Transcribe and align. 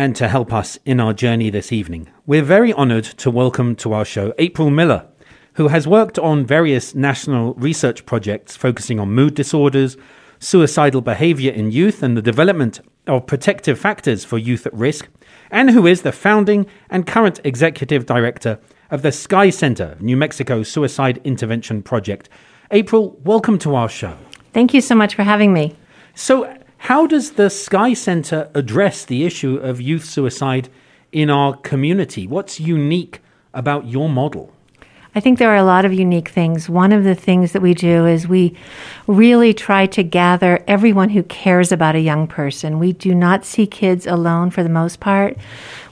And 0.00 0.16
to 0.16 0.28
help 0.28 0.50
us 0.50 0.78
in 0.86 0.98
our 0.98 1.12
journey 1.12 1.50
this 1.50 1.72
evening, 1.72 2.08
we're 2.24 2.42
very 2.42 2.72
honoured 2.72 3.04
to 3.04 3.30
welcome 3.30 3.76
to 3.76 3.92
our 3.92 4.06
show 4.06 4.32
April 4.38 4.70
Miller, 4.70 5.06
who 5.56 5.68
has 5.68 5.86
worked 5.86 6.18
on 6.18 6.46
various 6.46 6.94
national 6.94 7.52
research 7.56 8.06
projects 8.06 8.56
focusing 8.56 8.98
on 8.98 9.12
mood 9.12 9.34
disorders, 9.34 9.98
suicidal 10.38 11.02
behaviour 11.02 11.52
in 11.52 11.70
youth, 11.70 12.02
and 12.02 12.16
the 12.16 12.22
development 12.22 12.80
of 13.06 13.26
protective 13.26 13.78
factors 13.78 14.24
for 14.24 14.38
youth 14.38 14.66
at 14.66 14.72
risk, 14.72 15.06
and 15.50 15.72
who 15.72 15.86
is 15.86 16.00
the 16.00 16.12
founding 16.12 16.64
and 16.88 17.06
current 17.06 17.38
executive 17.44 18.06
director 18.06 18.58
of 18.90 19.02
the 19.02 19.12
Sky 19.12 19.50
Center, 19.50 19.98
New 20.00 20.16
Mexico 20.16 20.62
Suicide 20.62 21.20
Intervention 21.24 21.82
Project. 21.82 22.30
April, 22.70 23.20
welcome 23.22 23.58
to 23.58 23.74
our 23.74 23.90
show. 23.90 24.16
Thank 24.54 24.72
you 24.72 24.80
so 24.80 24.94
much 24.94 25.14
for 25.14 25.24
having 25.24 25.52
me. 25.52 25.76
So, 26.14 26.56
how 26.84 27.06
does 27.06 27.32
the 27.32 27.50
Sky 27.50 27.92
Center 27.92 28.50
address 28.54 29.04
the 29.04 29.26
issue 29.26 29.56
of 29.56 29.82
youth 29.82 30.06
suicide 30.06 30.70
in 31.12 31.28
our 31.28 31.54
community? 31.54 32.26
What's 32.26 32.58
unique 32.58 33.20
about 33.52 33.86
your 33.86 34.08
model? 34.08 34.50
I 35.12 35.18
think 35.18 35.38
there 35.38 35.50
are 35.50 35.56
a 35.56 35.64
lot 35.64 35.84
of 35.84 35.92
unique 35.92 36.28
things. 36.28 36.68
One 36.68 36.92
of 36.92 37.02
the 37.02 37.16
things 37.16 37.50
that 37.50 37.62
we 37.62 37.74
do 37.74 38.06
is 38.06 38.28
we 38.28 38.56
really 39.08 39.52
try 39.52 39.86
to 39.86 40.04
gather 40.04 40.62
everyone 40.68 41.08
who 41.08 41.24
cares 41.24 41.72
about 41.72 41.96
a 41.96 42.00
young 42.00 42.28
person. 42.28 42.78
We 42.78 42.92
do 42.92 43.12
not 43.12 43.44
see 43.44 43.66
kids 43.66 44.06
alone 44.06 44.50
for 44.50 44.62
the 44.62 44.68
most 44.68 45.00
part. 45.00 45.36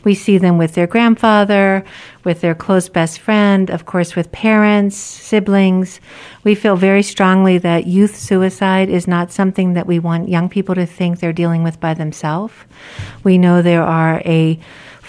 We 0.05 0.15
see 0.15 0.39
them 0.39 0.57
with 0.57 0.75
their 0.75 0.87
grandfather, 0.87 1.85
with 2.23 2.43
their 2.43 2.55
close 2.55 2.89
best 2.89 3.19
friend, 3.19 3.71
of 3.71 3.87
course, 3.87 4.15
with 4.15 4.31
parents, 4.31 4.97
siblings. 4.97 6.01
We 6.45 6.55
feel 6.55 6.77
very 6.77 7.03
strongly 7.03 7.59
that 7.59 7.89
youth 7.89 8.15
suicide 8.15 8.89
is 8.89 9.09
not 9.09 9.33
something 9.33 9.75
that 9.75 9.89
we 9.89 9.99
want 9.99 10.29
young 10.29 10.49
people 10.49 10.77
to 10.77 10.87
think 10.87 11.19
they're 11.19 11.33
dealing 11.33 11.65
with 11.65 11.81
by 11.81 11.95
themselves. 11.95 12.55
We 13.25 13.37
know 13.37 13.63
there 13.63 13.83
are 13.83 14.23
a 14.25 14.61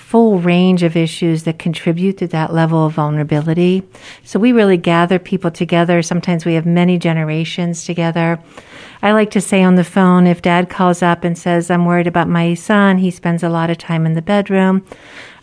full 0.09 0.39
range 0.39 0.81
of 0.81 0.97
issues 0.97 1.43
that 1.43 1.59
contribute 1.59 2.17
to 2.17 2.25
that 2.25 2.51
level 2.51 2.83
of 2.83 2.93
vulnerability. 2.93 3.83
So 4.23 4.39
we 4.39 4.51
really 4.51 4.75
gather 4.75 5.19
people 5.19 5.51
together. 5.51 6.01
Sometimes 6.01 6.45
we 6.45 6.55
have 6.55 6.65
many 6.65 6.97
generations 6.97 7.85
together. 7.85 8.39
I 9.03 9.11
like 9.11 9.29
to 9.31 9.39
say 9.39 9.61
on 9.61 9.75
the 9.75 9.83
phone 9.83 10.25
if 10.25 10.41
dad 10.41 10.67
calls 10.67 11.03
up 11.03 11.23
and 11.23 11.37
says, 11.37 11.69
I'm 11.69 11.85
worried 11.85 12.07
about 12.07 12.27
my 12.27 12.55
son, 12.55 12.97
he 12.97 13.11
spends 13.11 13.43
a 13.43 13.49
lot 13.49 13.69
of 13.69 13.77
time 13.77 14.07
in 14.07 14.15
the 14.15 14.23
bedroom. 14.23 14.83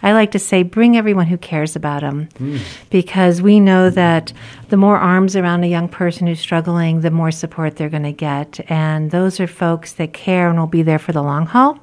I 0.03 0.13
like 0.15 0.33
to 0.33 0.41
say, 0.41 0.65
bring 0.65 0.97
everyone 0.97 1.27
who 1.27 1.39
cares 1.39 1.77
about 1.77 2.03
him. 2.03 2.29
Mm. 2.31 2.59
Because 2.91 3.41
we 3.41 3.61
know 3.61 3.89
that 3.91 4.33
the 4.69 4.77
more 4.77 4.99
arms 4.99 5.37
around 5.37 5.63
a 5.63 5.69
young 5.69 5.89
person 5.89 6.27
who's 6.27 6.41
struggling, 6.41 7.03
the 7.03 7.13
more 7.13 7.31
support 7.31 7.77
they're 7.77 7.89
going 7.89 8.03
to 8.03 8.11
get. 8.11 8.59
And 8.69 9.13
those 9.13 9.39
are 9.39 9.47
folks 9.47 9.93
that 9.93 10.13
care 10.13 10.51
and 10.51 10.59
will 10.59 10.67
be 10.67 10.83
there 10.83 10.99
for 10.99 11.13
the 11.13 11.23
long 11.23 11.47
haul 11.47 11.79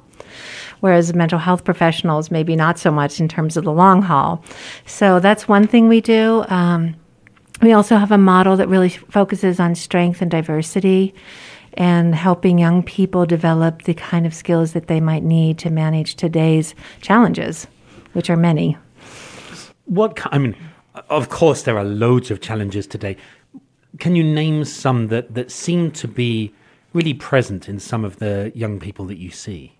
whereas 0.80 1.14
mental 1.14 1.38
health 1.38 1.64
professionals 1.64 2.30
maybe 2.30 2.56
not 2.56 2.78
so 2.78 2.90
much 2.90 3.20
in 3.20 3.28
terms 3.28 3.56
of 3.56 3.64
the 3.64 3.72
long 3.72 4.02
haul. 4.02 4.44
So 4.86 5.20
that's 5.20 5.48
one 5.48 5.66
thing 5.66 5.88
we 5.88 6.00
do. 6.00 6.44
Um, 6.48 6.96
we 7.62 7.72
also 7.72 7.96
have 7.96 8.12
a 8.12 8.18
model 8.18 8.56
that 8.56 8.68
really 8.68 8.88
focuses 8.88 9.60
on 9.60 9.74
strength 9.74 10.20
and 10.20 10.30
diversity 10.30 11.14
and 11.74 12.14
helping 12.14 12.58
young 12.58 12.82
people 12.82 13.26
develop 13.26 13.82
the 13.82 13.94
kind 13.94 14.26
of 14.26 14.34
skills 14.34 14.72
that 14.72 14.86
they 14.86 15.00
might 15.00 15.22
need 15.22 15.58
to 15.58 15.70
manage 15.70 16.14
today's 16.14 16.74
challenges, 17.00 17.66
which 18.12 18.30
are 18.30 18.36
many. 18.36 18.76
What 19.86 20.20
I 20.32 20.38
mean, 20.38 20.56
of 21.10 21.28
course, 21.28 21.62
there 21.62 21.76
are 21.76 21.84
loads 21.84 22.30
of 22.30 22.40
challenges 22.40 22.86
today. 22.86 23.16
Can 23.98 24.16
you 24.16 24.24
name 24.24 24.64
some 24.64 25.08
that, 25.08 25.34
that 25.34 25.50
seem 25.50 25.90
to 25.92 26.08
be 26.08 26.52
really 26.92 27.14
present 27.14 27.68
in 27.68 27.78
some 27.78 28.04
of 28.04 28.18
the 28.18 28.52
young 28.54 28.80
people 28.80 29.04
that 29.06 29.18
you 29.18 29.30
see? 29.30 29.76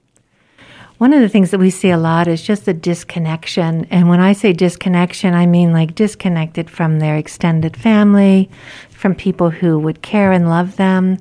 One 0.99 1.13
of 1.13 1.21
the 1.21 1.29
things 1.29 1.51
that 1.51 1.59
we 1.59 1.71
see 1.71 1.91
a 1.91 1.99
lot 1.99 2.29
is 2.29 2.41
just 2.41 2.67
the 2.67 2.73
disconnection. 2.73 3.87
And 3.91 4.09
when 4.09 4.21
I 4.21 4.33
say 4.33 4.53
disconnection, 4.53 5.35
I 5.35 5.45
mean 5.45 5.73
like 5.73 5.97
disconnected 5.97 6.71
from 6.71 7.01
their 7.01 7.17
extended 7.17 7.77
family, 7.77 8.49
from 8.91 9.17
people 9.17 9.51
who 9.51 9.77
would 9.81 10.03
care 10.03 10.31
and 10.31 10.49
love 10.49 10.77
them, 10.77 11.19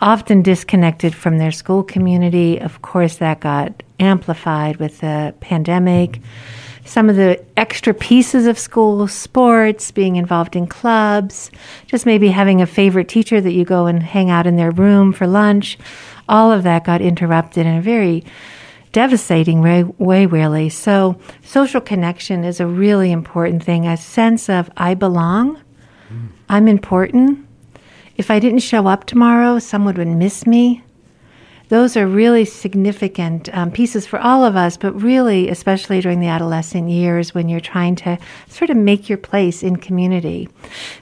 often 0.00 0.42
disconnected 0.42 1.14
from 1.14 1.38
their 1.38 1.52
school 1.52 1.84
community. 1.84 2.58
Of 2.60 2.82
course, 2.82 3.16
that 3.18 3.38
got 3.38 3.84
amplified 4.00 4.78
with 4.78 4.98
the 4.98 5.32
pandemic. 5.38 6.20
Some 6.84 7.08
of 7.08 7.14
the 7.14 7.42
extra 7.56 7.94
pieces 7.94 8.46
of 8.48 8.58
school, 8.58 9.06
sports, 9.06 9.92
being 9.92 10.16
involved 10.16 10.56
in 10.56 10.66
clubs, 10.66 11.52
just 11.86 12.04
maybe 12.04 12.28
having 12.28 12.60
a 12.60 12.66
favorite 12.66 13.08
teacher 13.08 13.40
that 13.40 13.52
you 13.52 13.64
go 13.64 13.86
and 13.86 14.02
hang 14.02 14.28
out 14.28 14.46
in 14.46 14.56
their 14.56 14.72
room 14.72 15.12
for 15.12 15.28
lunch. 15.28 15.78
All 16.28 16.50
of 16.50 16.64
that 16.64 16.84
got 16.84 17.00
interrupted 17.00 17.64
in 17.64 17.76
a 17.76 17.80
very 17.80 18.24
devastating 18.94 19.60
way, 19.60 19.82
way, 19.98 20.24
really. 20.24 20.70
So, 20.70 21.18
social 21.42 21.80
connection 21.80 22.44
is 22.44 22.60
a 22.60 22.66
really 22.66 23.10
important 23.12 23.62
thing. 23.62 23.86
A 23.86 23.96
sense 23.96 24.48
of 24.48 24.70
I 24.76 24.94
belong, 24.94 25.56
mm. 26.08 26.28
I'm 26.48 26.68
important. 26.68 27.46
If 28.16 28.30
I 28.30 28.38
didn't 28.38 28.60
show 28.60 28.86
up 28.86 29.04
tomorrow, 29.04 29.58
someone 29.58 29.96
would 29.96 30.06
miss 30.06 30.46
me. 30.46 30.82
Those 31.74 31.96
are 31.96 32.06
really 32.06 32.44
significant 32.44 33.52
um, 33.52 33.72
pieces 33.72 34.06
for 34.06 34.20
all 34.20 34.44
of 34.44 34.54
us, 34.54 34.76
but 34.76 34.92
really, 34.92 35.48
especially 35.48 36.00
during 36.00 36.20
the 36.20 36.28
adolescent 36.28 36.88
years 36.88 37.34
when 37.34 37.48
you're 37.48 37.58
trying 37.58 37.96
to 37.96 38.16
sort 38.46 38.70
of 38.70 38.76
make 38.76 39.08
your 39.08 39.18
place 39.18 39.60
in 39.60 39.74
community. 39.74 40.48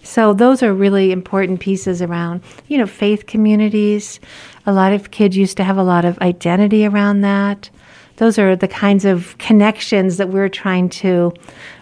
So, 0.02 0.32
those 0.32 0.62
are 0.62 0.72
really 0.72 1.12
important 1.12 1.60
pieces 1.60 2.00
around, 2.00 2.40
you 2.68 2.78
know, 2.78 2.86
faith 2.86 3.26
communities. 3.26 4.18
A 4.64 4.72
lot 4.72 4.94
of 4.94 5.10
kids 5.10 5.36
used 5.36 5.58
to 5.58 5.64
have 5.64 5.76
a 5.76 5.82
lot 5.82 6.06
of 6.06 6.18
identity 6.20 6.86
around 6.86 7.20
that 7.20 7.68
those 8.16 8.38
are 8.38 8.56
the 8.56 8.66
kinds 8.66 9.04
of 9.04 9.36
connections 9.36 10.16
that 10.16 10.30
we're 10.30 10.48
trying 10.48 10.88
to 10.88 11.34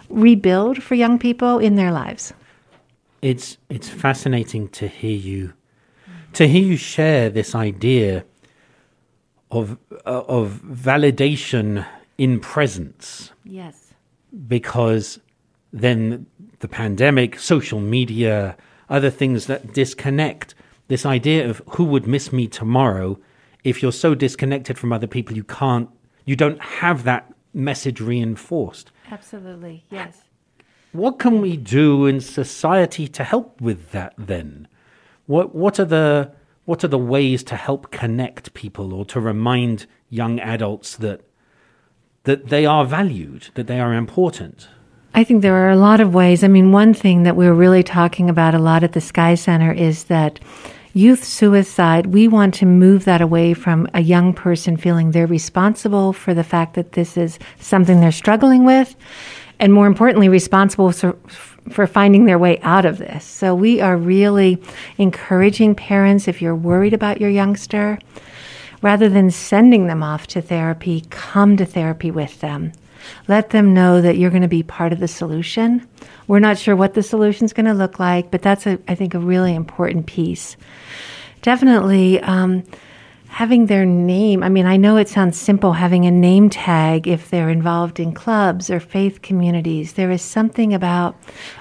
rebuild 0.09 0.83
for 0.83 0.97
young 0.97 1.17
people 1.17 1.61
in 1.61 1.77
their 1.77 1.93
lives. 1.93 2.35
It's 3.23 3.57
it's 3.69 3.89
fascinating 3.89 4.67
to 4.71 4.89
hear 4.89 5.17
you 5.17 5.53
to 6.33 6.49
hear 6.49 6.65
you 6.65 6.77
share 6.77 7.31
this 7.31 7.55
idea 7.55 8.25
of 9.51 9.79
uh, 10.07 10.23
of 10.29 10.61
validation 10.65 11.87
in 12.19 12.41
presence. 12.41 13.33
Yes. 13.45 13.95
Because 14.47 15.19
then 15.73 16.27
the 16.61 16.69
pandemic, 16.69 17.39
social 17.39 17.81
media, 17.81 18.57
other 18.89 19.11
things 19.11 19.47
that 19.47 19.73
disconnect 19.73 20.55
this 20.89 21.07
idea 21.07 21.49
of 21.49 21.63
who 21.71 21.85
would 21.85 22.07
miss 22.07 22.33
me 22.33 22.49
tomorrow 22.49 23.19
if 23.63 23.83
you're 23.83 23.93
so 23.93 24.15
disconnected 24.15 24.77
from 24.79 24.93
other 24.93 25.07
people 25.07 25.37
you 25.37 25.45
can't 25.45 25.89
you 26.25 26.37
don't 26.37 26.61
have 26.61 27.05
that 27.05 27.33
message 27.55 28.01
reinforced. 28.01 28.91
Absolutely, 29.11 29.85
yes. 29.91 30.23
What 30.93 31.19
can 31.19 31.41
we 31.41 31.57
do 31.57 32.07
in 32.07 32.21
society 32.21 33.07
to 33.09 33.25
help 33.25 33.61
with 33.61 33.91
that 33.93 34.15
then? 34.19 34.69
What 35.27 35.55
what 35.55 35.79
are 35.79 35.85
the 35.85 36.33
what 36.65 36.85
are 36.85 36.89
the 36.89 36.99
ways 36.99 37.43
to 37.45 37.57
help 37.57 37.91
connect 37.91 38.55
people 38.55 38.93
or 38.93 39.05
to 39.07 39.21
remind 39.21 39.87
young 40.09 40.41
adults 40.41 40.97
that 40.97 41.23
that 42.25 42.49
they 42.49 42.67
are 42.67 42.85
valued, 42.85 43.49
that 43.55 43.67
they 43.67 43.81
are 43.81 43.95
important? 43.95 44.69
I 45.15 45.25
think 45.25 45.43
there 45.43 45.57
are 45.57 45.71
a 45.71 45.77
lot 45.77 46.01
of 46.01 46.15
ways. 46.15 46.45
I 46.45 46.49
mean, 46.49 46.71
one 46.71 46.95
thing 46.95 47.25
that 47.25 47.35
we're 47.35 47.55
really 47.55 47.83
talking 47.83 48.31
about 48.31 48.55
a 48.55 48.59
lot 48.59 48.85
at 48.85 48.93
the 48.93 49.01
Sky 49.01 49.35
Center 49.35 49.73
is 49.73 50.05
that 50.05 50.39
youth 50.93 51.25
suicide, 51.25 52.07
we 52.07 52.29
want 52.29 52.55
to 52.55 52.67
move 52.67 53.05
that 53.05 53.21
away 53.21 53.55
from 53.55 53.89
a 53.95 54.03
young 54.03 54.33
person 54.33 54.77
feeling 54.77 55.11
they're 55.11 55.27
responsible 55.27 56.13
for 56.13 56.35
the 56.35 56.45
fact 56.45 56.75
that 56.75 56.93
this 56.93 57.17
is 57.17 57.39
something 57.59 58.01
they're 58.01 58.13
struggling 58.13 58.65
with, 58.65 58.95
and 59.59 59.73
more 59.73 59.87
importantly, 59.87 60.29
responsible 60.29 60.93
for, 60.93 61.17
for 61.69 61.87
finding 61.87 62.25
their 62.25 62.39
way 62.39 62.59
out 62.61 62.85
of 62.85 62.99
this. 62.99 63.25
So 63.25 63.55
we 63.55 63.81
are 63.81 63.97
really 63.97 64.63
encouraging 64.99 65.75
parents 65.75 66.27
if 66.27 66.41
you're 66.41 66.57
worried 66.57 66.95
about 66.95 67.21
your 67.21 67.31
youngster, 67.31 67.99
rather 68.83 69.09
than 69.09 69.31
sending 69.31 69.87
them 69.87 70.03
off 70.03 70.27
to 70.29 70.41
therapy, 70.41 71.05
come 71.11 71.57
to 71.57 71.67
therapy 71.67 72.11
with 72.11 72.41
them. 72.41 72.73
Let 73.29 73.51
them 73.51 73.75
know 73.75 74.01
that 74.01 74.17
you're 74.19 74.31
going 74.31 74.43
to 74.43 74.49
be 74.49 74.63
part 74.63 74.93
of 74.93 75.01
the 75.01 75.09
solution. 75.09 75.87
We're 76.27 76.39
not 76.39 76.59
sure 76.59 76.77
what 76.77 76.95
the 76.95 77.03
solution 77.03 77.45
is 77.45 77.53
going 77.53 77.67
to 77.67 77.75
look 77.75 77.99
like, 77.99 78.31
but 78.31 78.43
that's, 78.43 78.67
a, 78.67 78.79
I 78.89 78.95
think, 78.95 79.15
a 79.15 79.19
really 79.19 79.55
important 79.55 80.07
piece. 80.07 80.57
Definitely 81.43 82.21
um, 82.21 82.63
having 83.31 83.67
their 83.67 83.87
name. 83.87 84.43
I 84.43 84.49
mean, 84.49 84.67
I 84.67 84.77
know 84.77 84.97
it 84.97 85.09
sounds 85.09 85.39
simple 85.39 85.73
having 85.73 86.05
a 86.05 86.11
name 86.11 86.51
tag 86.51 87.07
if 87.07 87.31
they're 87.31 87.49
involved 87.49 88.01
in 88.01 88.13
clubs 88.13 88.69
or 88.69 88.81
faith 88.81 89.23
communities. 89.23 89.93
There 89.93 90.11
is 90.11 90.21
something 90.21 90.75
about, 90.75 91.17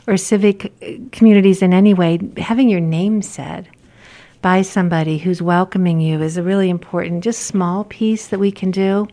or 0.08 0.18
civic 0.18 0.74
uh, 0.82 0.94
communities 1.12 1.62
in 1.62 1.72
any 1.72 1.94
way, 1.94 2.20
having 2.38 2.70
your 2.70 2.80
name 2.80 3.22
said 3.22 3.70
by 4.42 4.64
somebody 4.64 5.20
who's 5.20 5.44
welcoming 5.44 6.02
you 6.02 6.22
is 6.24 6.38
a 6.38 6.44
really 6.44 6.72
important, 6.72 7.24
just 7.24 7.44
small 7.44 7.84
piece 7.84 8.28
that 8.28 8.40
we 8.40 8.52
can 8.52 8.72
do 8.72 9.08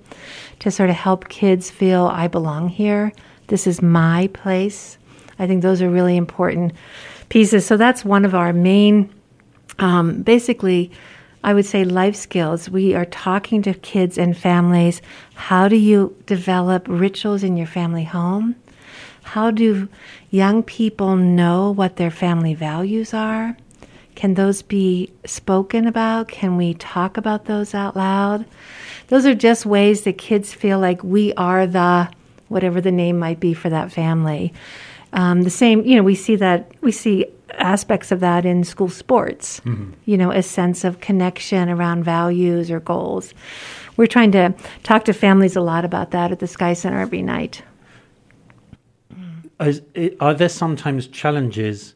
to 0.61 0.71
sort 0.71 0.89
of 0.89 0.97
help 0.97 1.29
kids 1.29 1.71
feel 1.71 2.07
I 2.07 2.27
belong 2.27 2.69
here. 2.71 3.13
This 3.49 3.67
is 3.67 3.83
my 3.83 4.29
place. 4.33 4.97
I 5.39 5.47
think 5.47 5.63
those 5.63 5.83
are 5.83 5.91
really 5.91 6.17
important 6.17 6.73
pieces. 7.29 7.67
So 7.67 7.77
that's 7.77 8.03
one 8.03 8.25
of 8.25 8.35
our 8.35 8.55
main, 8.55 9.13
um, 9.79 10.23
basically, 10.23 10.91
I 11.47 11.55
would 11.55 11.65
say 11.65 11.85
life 11.85 12.17
skills. 12.17 12.69
We 12.69 12.97
are 12.97 13.05
talking 13.05 13.63
to 13.63 13.73
kids 13.73 14.19
and 14.19 14.37
families. 14.37 15.01
How 15.35 15.69
do 15.69 15.77
you 15.77 16.17
develop 16.27 16.87
rituals 16.89 17.45
in 17.45 17.57
your 17.57 17.69
family 17.69 18.03
home? 18.03 18.57
How 19.23 19.53
do 19.53 19.89
young 20.29 20.65
people 20.65 21.15
know 21.15 21.71
what 21.71 21.97
their 21.97 22.11
family 22.11 22.55
values 22.55 23.15
are? 23.15 23.57
Can 24.17 24.35
those 24.35 24.63
be 24.63 25.13
spoken 25.25 25.87
about? 25.87 26.27
Can 26.27 26.57
we 26.57 26.75
talk 26.75 27.17
about 27.17 27.45
those 27.45 27.75
out 27.75 27.95
loud? 27.95 28.45
Those 29.07 29.25
are 29.25 29.35
just 29.35 29.65
ways 29.65 30.03
that 30.03 30.19
kids 30.19 30.53
feel 30.53 30.81
like 30.81 31.05
we 31.05 31.33
are 31.35 31.65
the 31.65 32.11
whatever 32.49 32.81
the 32.81 32.91
name 32.91 33.21
might 33.21 33.39
be 33.39 33.55
for 33.55 33.71
that 33.71 33.93
family. 33.93 34.53
Um, 35.13 35.43
the 35.43 35.51
same, 35.51 35.85
you 35.85 35.97
know, 35.97 36.03
we 36.03 36.15
see 36.15 36.37
that 36.37 36.71
we 36.83 36.93
see 36.93 37.27
aspects 37.55 38.13
of 38.13 38.21
that 38.21 38.45
in 38.45 38.65
school 38.65 38.89
sports, 38.89 39.61
mm-hmm. 39.61 39.93
you 40.05 40.17
know, 40.17 40.31
a 40.31 40.43
sense 40.43 40.85
of 40.85 41.01
connection 41.01 41.69
around 41.69 42.05
values 42.05 42.71
or 42.71 42.81
goals. 42.81 43.33
We're 43.97 44.07
trying 44.07 44.33
to 44.33 44.55
talk 44.83 45.05
to 45.07 45.13
families 45.13 45.57
a 45.57 45.61
lot 45.61 45.85
about 45.85 46.11
that 46.11 46.33
at 46.33 46.39
the 46.39 46.47
Sky 46.47 46.75
Center 46.75 47.01
every 47.01 47.23
night. 47.23 47.63
Is, 49.59 49.81
are 50.21 50.35
there 50.35 50.51
sometimes 50.51 51.07
challenges 51.07 51.95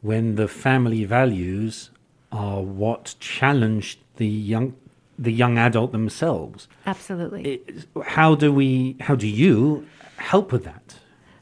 when 0.00 0.36
the 0.36 0.48
family 0.48 1.04
values 1.04 1.90
are 2.32 2.62
what 2.62 3.14
challenge 3.20 3.98
the 4.16 4.26
young 4.26 4.74
the 5.18 5.32
young 5.32 5.58
adult 5.58 5.92
themselves? 5.92 6.68
Absolutely. 6.86 7.42
It, 7.42 7.86
how 8.04 8.34
do 8.34 8.52
we? 8.52 8.96
How 9.00 9.16
do 9.16 9.26
you 9.26 9.86
help 10.16 10.52
with 10.52 10.64
that? 10.64 10.94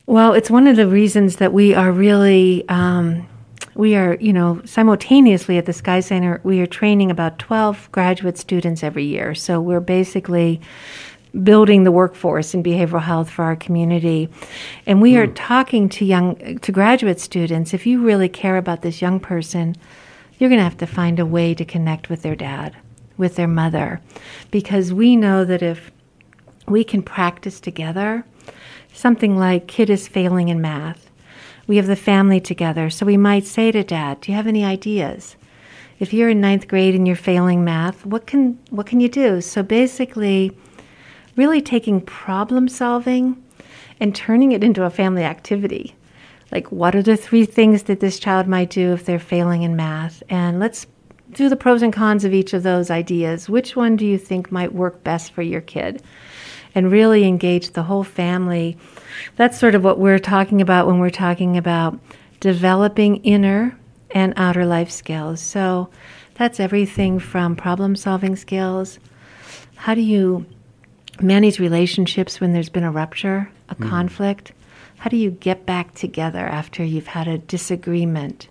Well, 0.07 0.35
it's 0.35 0.51
one 0.51 0.69
of 0.69 0.77
the 0.77 0.87
reasons 0.87 1.37
that 1.37 1.53
we 1.53 1.75
are 1.75 1.91
really, 1.91 2.65
um, 2.69 3.27
we 3.75 3.97
are, 3.97 4.17
you 4.21 4.33
know, 4.33 4.63
simultaneously 4.65 5.59
at 5.59 5.67
the 5.67 5.73
Sky 5.73 5.99
Center, 5.99 6.41
we 6.45 6.61
are 6.61 6.67
training 6.67 7.11
about 7.11 7.41
12 7.41 7.91
graduate 7.91 8.39
students 8.39 8.85
every 8.85 9.05
year. 9.05 9.35
So 9.35 9.61
we're 9.61 9.81
basically 9.81 10.61
building 11.43 11.83
the 11.83 11.91
workforce 11.91 12.55
in 12.55 12.63
behavioral 12.63 13.03
health 13.03 13.29
for 13.29 13.45
our 13.45 13.57
community. 13.57 14.29
And 14.87 15.03
we 15.03 15.15
mm. 15.15 15.19
are 15.19 15.27
hmm. 15.27 15.35
talking 15.35 15.89
to 15.91 16.05
young, 16.05 16.59
to 16.61 16.73
graduate 16.73 17.19
students. 17.19 17.75
If 17.75 17.85
you 17.85 18.01
really 18.01 18.29
care 18.29 18.57
about 18.57 18.83
this 18.83 19.03
young 19.03 19.19
person, 19.19 19.75
you're 20.39 20.51
going 20.51 20.61
to 20.61 20.65
have 20.65 20.79
to 20.79 20.87
find 20.87 21.19
a 21.19 21.27
way 21.27 21.53
to 21.53 21.65
connect 21.65 22.09
with 22.09 22.23
their 22.23 22.37
dad, 22.37 22.77
with 23.17 23.35
their 23.35 23.49
mother, 23.49 24.01
because 24.51 24.93
we 24.93 25.17
know 25.17 25.45
that 25.45 25.63
if 25.63 25.91
we 26.69 26.85
can 26.85 27.03
practice 27.03 27.59
together, 27.59 28.25
something 28.97 29.37
like 29.37 29.67
kid 29.67 29.91
is 29.91 30.09
failing 30.09 30.49
in 30.49 30.61
math. 30.61 31.11
We 31.67 31.77
have 31.77 31.87
the 31.87 31.97
family 31.97 32.41
together, 32.41 32.89
so 32.91 33.05
we 33.05 33.17
might 33.17 33.45
say 33.45 33.71
to 33.71 33.85
dad, 33.85 34.21
"Do 34.21 34.33
you 34.33 34.37
have 34.37 34.47
any 34.47 34.65
ideas? 34.65 35.37
If 36.01 36.13
you're 36.13 36.31
in 36.31 36.41
ninth 36.41 36.67
grade 36.67 36.95
and 36.95 37.07
you're 37.07 37.17
failing 37.17 37.63
math, 37.63 38.07
what 38.07 38.27
can 38.27 38.59
what 38.71 38.87
can 38.87 39.01
you 39.01 39.09
do?" 39.09 39.41
So 39.41 39.63
basically, 39.63 40.53
really 41.37 41.61
taking 41.61 42.01
problem 42.01 42.69
solving 42.69 43.37
and 44.01 44.15
turning 44.15 44.53
it 44.53 44.65
into 44.65 44.85
a 44.85 44.91
family 44.91 45.25
activity. 45.25 45.95
Like, 46.53 46.71
what 46.71 46.95
are 46.95 47.03
the 47.03 47.17
three 47.17 47.45
things 47.45 47.85
that 47.85 48.01
this 48.01 48.19
child 48.19 48.47
might 48.47 48.71
do 48.71 48.93
if 48.93 49.05
they're 49.05 49.19
failing 49.19 49.63
in 49.63 49.77
math? 49.77 50.23
And 50.31 50.61
let's 50.61 50.87
do 51.33 51.49
the 51.49 51.57
pros 51.57 51.83
and 51.83 51.93
cons 51.93 52.25
of 52.25 52.33
each 52.33 52.55
of 52.55 52.63
those 52.63 52.91
ideas. 52.91 53.51
Which 53.51 53.75
one 53.75 53.97
do 53.97 54.07
you 54.07 54.17
think 54.17 54.53
might 54.53 54.73
work 54.73 55.03
best 55.03 55.33
for 55.33 55.43
your 55.43 55.61
kid? 55.61 56.03
And 56.77 56.93
really 56.93 57.25
engage 57.25 57.71
the 57.71 57.83
whole 57.83 58.05
family. 58.05 58.77
That's 59.37 59.59
sort 59.59 59.75
of 59.75 59.83
what 59.83 59.99
we're 59.99 60.19
talking 60.19 60.61
about 60.61 60.87
when 60.87 60.99
we're 60.99 61.11
talking 61.11 61.57
about 61.57 61.99
developing 62.39 63.17
inner 63.25 63.77
and 64.11 64.35
outer 64.37 64.67
life 64.67 64.91
skills. 64.91 65.41
So 65.41 65.89
that's 66.35 66.61
everything 66.61 67.19
from 67.19 67.57
problem 67.57 67.97
solving 67.97 68.37
skills. 68.37 68.99
How 69.75 69.95
do 69.95 70.03
you 70.03 70.45
manage 71.21 71.59
relationships 71.59 72.41
when 72.41 72.53
there's 72.53 72.69
been 72.69 72.85
a 72.85 72.93
rupture, 72.93 73.51
a 73.71 73.75
mm. 73.75 73.89
conflict? 73.89 74.53
How 74.99 75.09
do 75.09 75.17
you 75.17 75.31
get 75.31 75.65
back 75.65 75.95
together 75.95 76.47
after 76.47 76.85
you've 76.85 77.07
had 77.07 77.27
a 77.27 77.39
disagreement? 77.39 78.49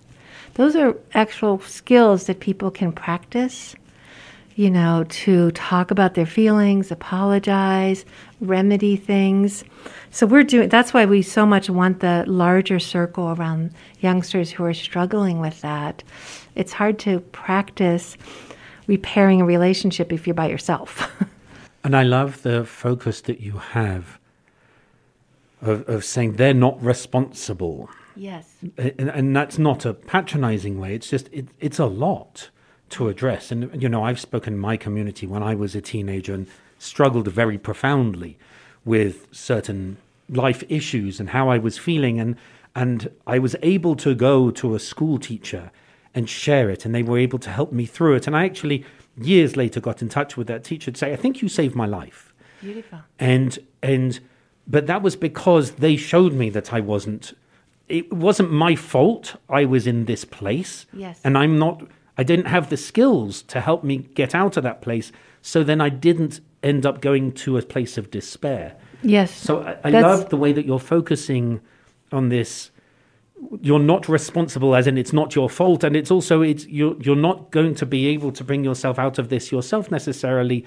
Those 0.56 0.76
are 0.76 0.98
actual 1.14 1.60
skills 1.60 2.26
that 2.26 2.40
people 2.40 2.72
can 2.72 2.92
practice 2.92 3.76
you 4.56 4.70
know, 4.70 5.06
to 5.10 5.52
talk 5.52 5.92
about 5.92 6.14
their 6.14 6.26
feelings, 6.26 6.90
apologize, 6.90 8.06
remedy 8.40 8.96
things. 8.96 9.66
So 10.12 10.26
we're 10.26 10.44
doing 10.44 10.70
that's 10.70 10.94
why 10.94 11.06
we 11.06 11.22
so 11.22 11.46
much 11.46 11.70
want 11.70 12.00
the 12.00 12.24
larger 12.26 12.80
circle 12.80 13.32
around 13.32 13.72
youngsters 14.00 14.52
who 14.52 14.64
are 14.64 14.74
struggling 14.74 15.42
with 15.42 15.60
that. 15.62 16.04
It's 16.56 16.72
hard 16.72 17.00
to 17.00 17.20
practice 17.20 18.16
repairing 18.88 19.42
a 19.42 19.46
relationship 19.46 20.14
if 20.14 20.26
you're 20.26 20.34
by 20.34 20.48
yourself. 20.48 21.12
and 21.84 21.96
I 21.96 22.04
love 22.04 22.42
the 22.44 22.66
focus 22.66 23.22
that 23.22 23.42
you 23.42 23.58
have 23.58 24.20
of, 25.62 25.88
of 25.90 26.06
saying 26.06 26.34
they're 26.34 26.54
not 26.54 26.82
responsible. 26.82 27.90
Yes. 28.16 28.56
And, 28.78 29.10
and 29.10 29.36
that's 29.36 29.58
not 29.58 29.84
a 29.84 29.94
patronizing 29.94 30.80
way. 30.80 30.96
It's 30.96 31.10
just, 31.10 31.28
it, 31.34 31.50
it's 31.60 31.80
a 31.80 31.86
lot 31.86 32.50
to 32.90 33.08
address. 33.08 33.52
And, 33.52 33.82
you 33.82 33.90
know, 33.90 34.04
I've 34.04 34.20
spoken 34.20 34.54
in 34.54 34.60
my 34.60 34.78
community 34.78 35.26
when 35.28 35.44
I 35.44 35.56
was 35.56 35.76
a 35.76 35.82
teenager 35.82 36.34
and 36.34 36.48
struggled 36.78 37.28
very 37.28 37.58
profoundly 37.58 38.38
with 38.84 39.28
certain 39.32 39.98
life 40.30 40.64
issues 40.70 41.20
and 41.20 41.30
how 41.30 41.50
I 41.50 41.58
was 41.58 41.78
feeling. 41.78 42.20
And, 42.20 42.36
and 42.76 43.10
I 43.26 43.40
was 43.40 43.56
able 43.62 43.96
to 43.98 44.14
go 44.14 44.52
to 44.52 44.76
a 44.76 44.80
school 44.80 45.18
teacher 45.18 45.72
and 46.14 46.30
share 46.30 46.70
it, 46.70 46.86
and 46.86 46.96
they 46.96 47.04
were 47.04 47.18
able 47.18 47.40
to 47.40 47.50
help 47.50 47.74
me 47.74 47.86
through 47.86 48.16
it. 48.16 48.26
And 48.26 48.38
I 48.38 48.46
actually, 48.46 48.86
years 49.18 49.58
later, 49.58 49.82
got 49.82 50.02
in 50.02 50.08
touch 50.08 50.38
with 50.38 50.48
that 50.48 50.64
teacher 50.64 50.90
to 50.90 50.98
say, 50.98 51.12
I 51.12 51.18
think 51.18 51.42
you 51.42 51.50
saved 51.50 51.76
my 51.76 51.86
life. 51.86 52.34
Beautiful. 52.62 53.00
And, 53.20 53.60
and, 53.84 54.22
but 54.66 54.88
that 54.88 55.02
was 55.02 55.18
because 55.18 55.72
they 55.72 55.98
showed 55.98 56.32
me 56.32 56.50
that 56.52 56.74
I 56.74 56.80
wasn't 56.80 57.34
it 57.88 58.12
wasn't 58.12 58.52
my 58.52 58.76
fault 58.76 59.36
I 59.50 59.66
was 59.66 59.86
in 59.88 60.06
this 60.06 60.26
place. 60.26 60.86
Yes. 60.94 61.20
And 61.24 61.38
I'm 61.38 61.60
not 61.60 61.84
I 62.18 62.24
didn't 62.24 62.46
have 62.46 62.70
the 62.70 62.78
skills 62.78 63.42
to 63.44 63.62
help 63.62 63.84
me 63.84 63.98
get 63.98 64.34
out 64.34 64.58
of 64.58 64.64
that 64.64 64.82
place. 64.82 65.12
So 65.42 65.64
then 65.64 65.82
I 65.82 65.90
didn't 65.90 66.40
end 66.64 66.86
up 66.86 67.02
going 67.02 67.32
to 67.34 67.58
a 67.58 67.62
place 67.62 67.98
of 67.98 68.10
despair. 68.10 68.76
Yes. 69.04 69.32
So 69.32 69.62
I, 69.62 69.78
I 69.84 69.90
love 69.90 70.30
the 70.30 70.38
way 70.38 70.52
that 70.54 70.66
you're 70.66 70.80
focusing 70.80 71.62
on 72.12 72.30
this. 72.30 72.72
You're 73.62 73.80
not 73.80 74.08
responsible, 74.08 74.76
as 74.76 74.88
in 74.88 74.98
it's 74.98 75.14
not 75.14 75.36
your 75.36 75.50
fault, 75.50 75.84
and 75.84 75.96
it's 75.96 76.10
also 76.10 76.42
it's 76.42 76.66
you're 76.68 76.96
you're 77.02 77.18
not 77.18 77.52
going 77.52 77.76
to 77.76 77.86
be 77.86 78.08
able 78.08 78.32
to 78.32 78.44
bring 78.44 78.64
yourself 78.64 78.98
out 78.98 79.20
of 79.20 79.28
this 79.30 79.52
yourself 79.52 79.92
necessarily 79.92 80.66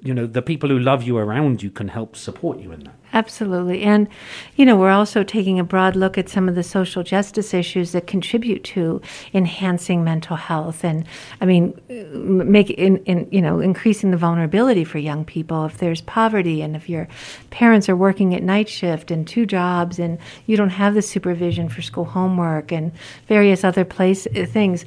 you 0.00 0.14
know 0.14 0.26
the 0.26 0.42
people 0.42 0.68
who 0.68 0.78
love 0.78 1.02
you 1.02 1.18
around 1.18 1.62
you 1.62 1.70
can 1.70 1.88
help 1.88 2.14
support 2.14 2.58
you 2.60 2.70
in 2.72 2.84
that. 2.84 2.94
Absolutely. 3.12 3.82
And 3.82 4.06
you 4.54 4.66
know 4.66 4.76
we're 4.76 4.90
also 4.90 5.24
taking 5.24 5.58
a 5.58 5.64
broad 5.64 5.96
look 5.96 6.18
at 6.18 6.28
some 6.28 6.48
of 6.48 6.54
the 6.54 6.62
social 6.62 7.02
justice 7.02 7.54
issues 7.54 7.92
that 7.92 8.06
contribute 8.06 8.62
to 8.64 9.00
enhancing 9.32 10.04
mental 10.04 10.36
health 10.36 10.84
and 10.84 11.06
i 11.40 11.46
mean 11.46 11.80
make 11.88 12.70
in, 12.70 12.98
in 13.04 13.26
you 13.32 13.40
know 13.40 13.60
increasing 13.60 14.10
the 14.10 14.16
vulnerability 14.16 14.84
for 14.84 14.98
young 14.98 15.24
people. 15.24 15.64
If 15.64 15.78
there's 15.78 16.02
poverty 16.02 16.62
and 16.62 16.76
if 16.76 16.88
your 16.88 17.08
parents 17.50 17.88
are 17.88 17.96
working 17.96 18.34
at 18.34 18.42
night 18.42 18.68
shift 18.68 19.10
and 19.10 19.26
two 19.26 19.46
jobs 19.46 19.98
and 19.98 20.18
you 20.46 20.56
don't 20.56 20.70
have 20.70 20.94
the 20.94 21.02
supervision 21.02 21.68
for 21.68 21.82
school 21.82 22.04
homework 22.04 22.70
and 22.70 22.92
various 23.26 23.64
other 23.64 23.84
place 23.84 24.26
uh, 24.36 24.46
things 24.46 24.84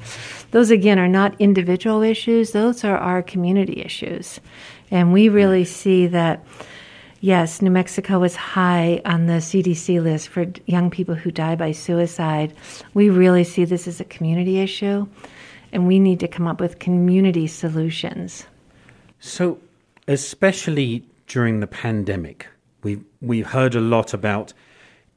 those 0.52 0.70
again 0.70 0.98
are 0.98 1.08
not 1.08 1.38
individual 1.38 2.02
issues. 2.02 2.52
Those 2.52 2.84
are 2.84 2.96
our 2.96 3.22
community 3.22 3.82
issues 3.82 4.40
and 4.92 5.12
we 5.12 5.26
mm. 5.26 5.34
really 5.34 5.64
see 5.64 6.06
that, 6.08 6.44
yes, 7.20 7.60
New 7.60 7.70
Mexico 7.70 8.22
is 8.22 8.36
high 8.36 9.00
on 9.04 9.26
the 9.26 9.40
CDC 9.40 10.00
list 10.00 10.28
for 10.28 10.46
young 10.66 10.90
people 10.90 11.16
who 11.16 11.32
die 11.32 11.56
by 11.56 11.72
suicide. 11.72 12.54
We 12.94 13.08
really 13.08 13.42
see 13.42 13.64
this 13.64 13.88
as 13.88 14.00
a 14.00 14.04
community 14.04 14.60
issue, 14.60 15.08
and 15.72 15.88
we 15.88 15.98
need 15.98 16.20
to 16.20 16.28
come 16.28 16.46
up 16.46 16.60
with 16.60 16.78
community 16.78 17.48
solutions. 17.48 18.44
So, 19.18 19.58
especially 20.06 21.04
during 21.26 21.60
the 21.60 21.66
pandemic, 21.66 22.46
we've, 22.82 23.02
we've 23.20 23.46
heard 23.46 23.74
a 23.74 23.80
lot 23.80 24.12
about 24.12 24.52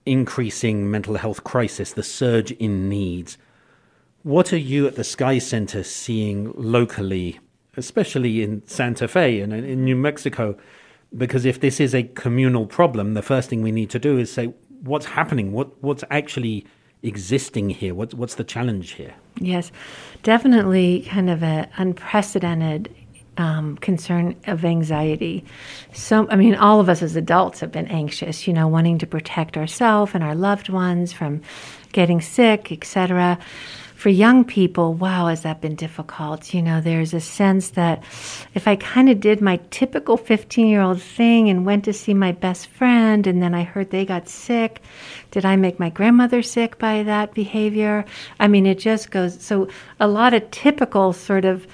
increasing 0.06 0.90
mental 0.90 1.16
health 1.16 1.44
crisis, 1.44 1.94
the 1.94 2.04
surge 2.04 2.52
in 2.52 2.88
needs. 2.88 3.38
What 4.24 4.54
are 4.54 4.58
you 4.58 4.88
at 4.88 4.96
the 4.96 5.04
Sky 5.04 5.40
Center 5.40 5.84
seeing 5.84 6.54
locally 6.56 7.40
especially 7.78 8.44
in 8.44 8.66
Santa 8.68 9.08
Fe 9.08 9.40
and 9.40 9.54
in 9.54 9.84
New 9.84 9.96
Mexico, 9.96 10.58
because 11.16 11.46
if 11.46 11.60
this 11.60 11.80
is 11.80 11.94
a 11.94 12.04
communal 12.04 12.66
problem, 12.66 13.14
the 13.14 13.22
first 13.22 13.50
thing 13.50 13.62
we 13.62 13.72
need 13.72 13.90
to 13.92 14.00
do 14.00 14.18
is 14.18 14.32
say, 14.32 14.54
what's 14.82 15.06
happening? 15.06 15.52
What, 15.52 15.82
what's 15.84 16.04
actually 16.10 16.66
existing 17.04 17.70
here? 17.70 17.94
What's, 17.94 18.14
what's 18.14 18.36
the 18.36 18.44
challenge 18.44 18.92
here? 18.92 19.14
Yes, 19.40 19.72
definitely 20.24 21.08
kind 21.10 21.30
of 21.30 21.44
an 21.44 21.70
unprecedented 21.78 22.94
um, 23.38 23.78
concern 23.78 24.36
of 24.48 24.64
anxiety. 24.64 25.44
So, 25.94 26.28
I 26.30 26.38
mean, 26.38 26.56
all 26.56 26.80
of 26.80 26.88
us 26.88 27.02
as 27.02 27.16
adults 27.16 27.60
have 27.60 27.72
been 27.72 27.88
anxious, 27.88 28.48
you 28.48 28.54
know, 28.54 28.68
wanting 28.68 28.98
to 29.00 29.08
protect 29.08 29.58
ourselves 29.58 30.14
and 30.16 30.24
our 30.24 30.36
loved 30.36 30.70
ones 30.70 31.12
from 31.12 31.42
getting 31.92 32.22
sick, 32.22 32.72
etc 32.72 33.38
for 33.96 34.10
young 34.10 34.44
people, 34.44 34.94
wow, 34.94 35.28
has 35.28 35.44
that 35.44 35.62
been 35.62 35.76
difficult? 35.76 36.54
You 36.54 36.62
know, 36.62 36.82
there's 36.82 37.14
a 37.14 37.22
sense 37.22 37.70
that 37.70 38.04
if 38.54 38.68
I 38.68 38.76
kind 38.76 39.10
of 39.10 39.22
did 39.22 39.40
my 39.40 39.58
typical 39.72 40.18
15 40.18 40.68
year 40.68 40.82
old 40.82 41.02
thing 41.02 41.50
and 41.50 41.66
went 41.66 41.86
to 41.86 41.94
see 41.94 42.14
my 42.14 42.34
best 42.34 42.68
friend 42.68 43.26
and 43.26 43.42
then 43.42 43.56
I 43.56 43.64
heard 43.64 43.90
they 43.92 44.06
got 44.06 44.28
sick, 44.28 44.82
did 45.32 45.46
I 45.46 45.56
make 45.56 45.80
my 45.80 45.90
grandmother 45.90 46.42
sick 46.42 46.78
by 46.78 47.04
that 47.04 47.34
behavior? 47.34 48.04
I 48.38 48.50
mean, 48.50 48.66
it 48.66 48.80
just 48.80 49.12
goes 49.12 49.42
so 49.42 49.70
a 49.98 50.08
lot 50.08 50.34
of 50.34 50.52
typical 50.52 51.14
sort 51.14 51.46
of 51.46 51.66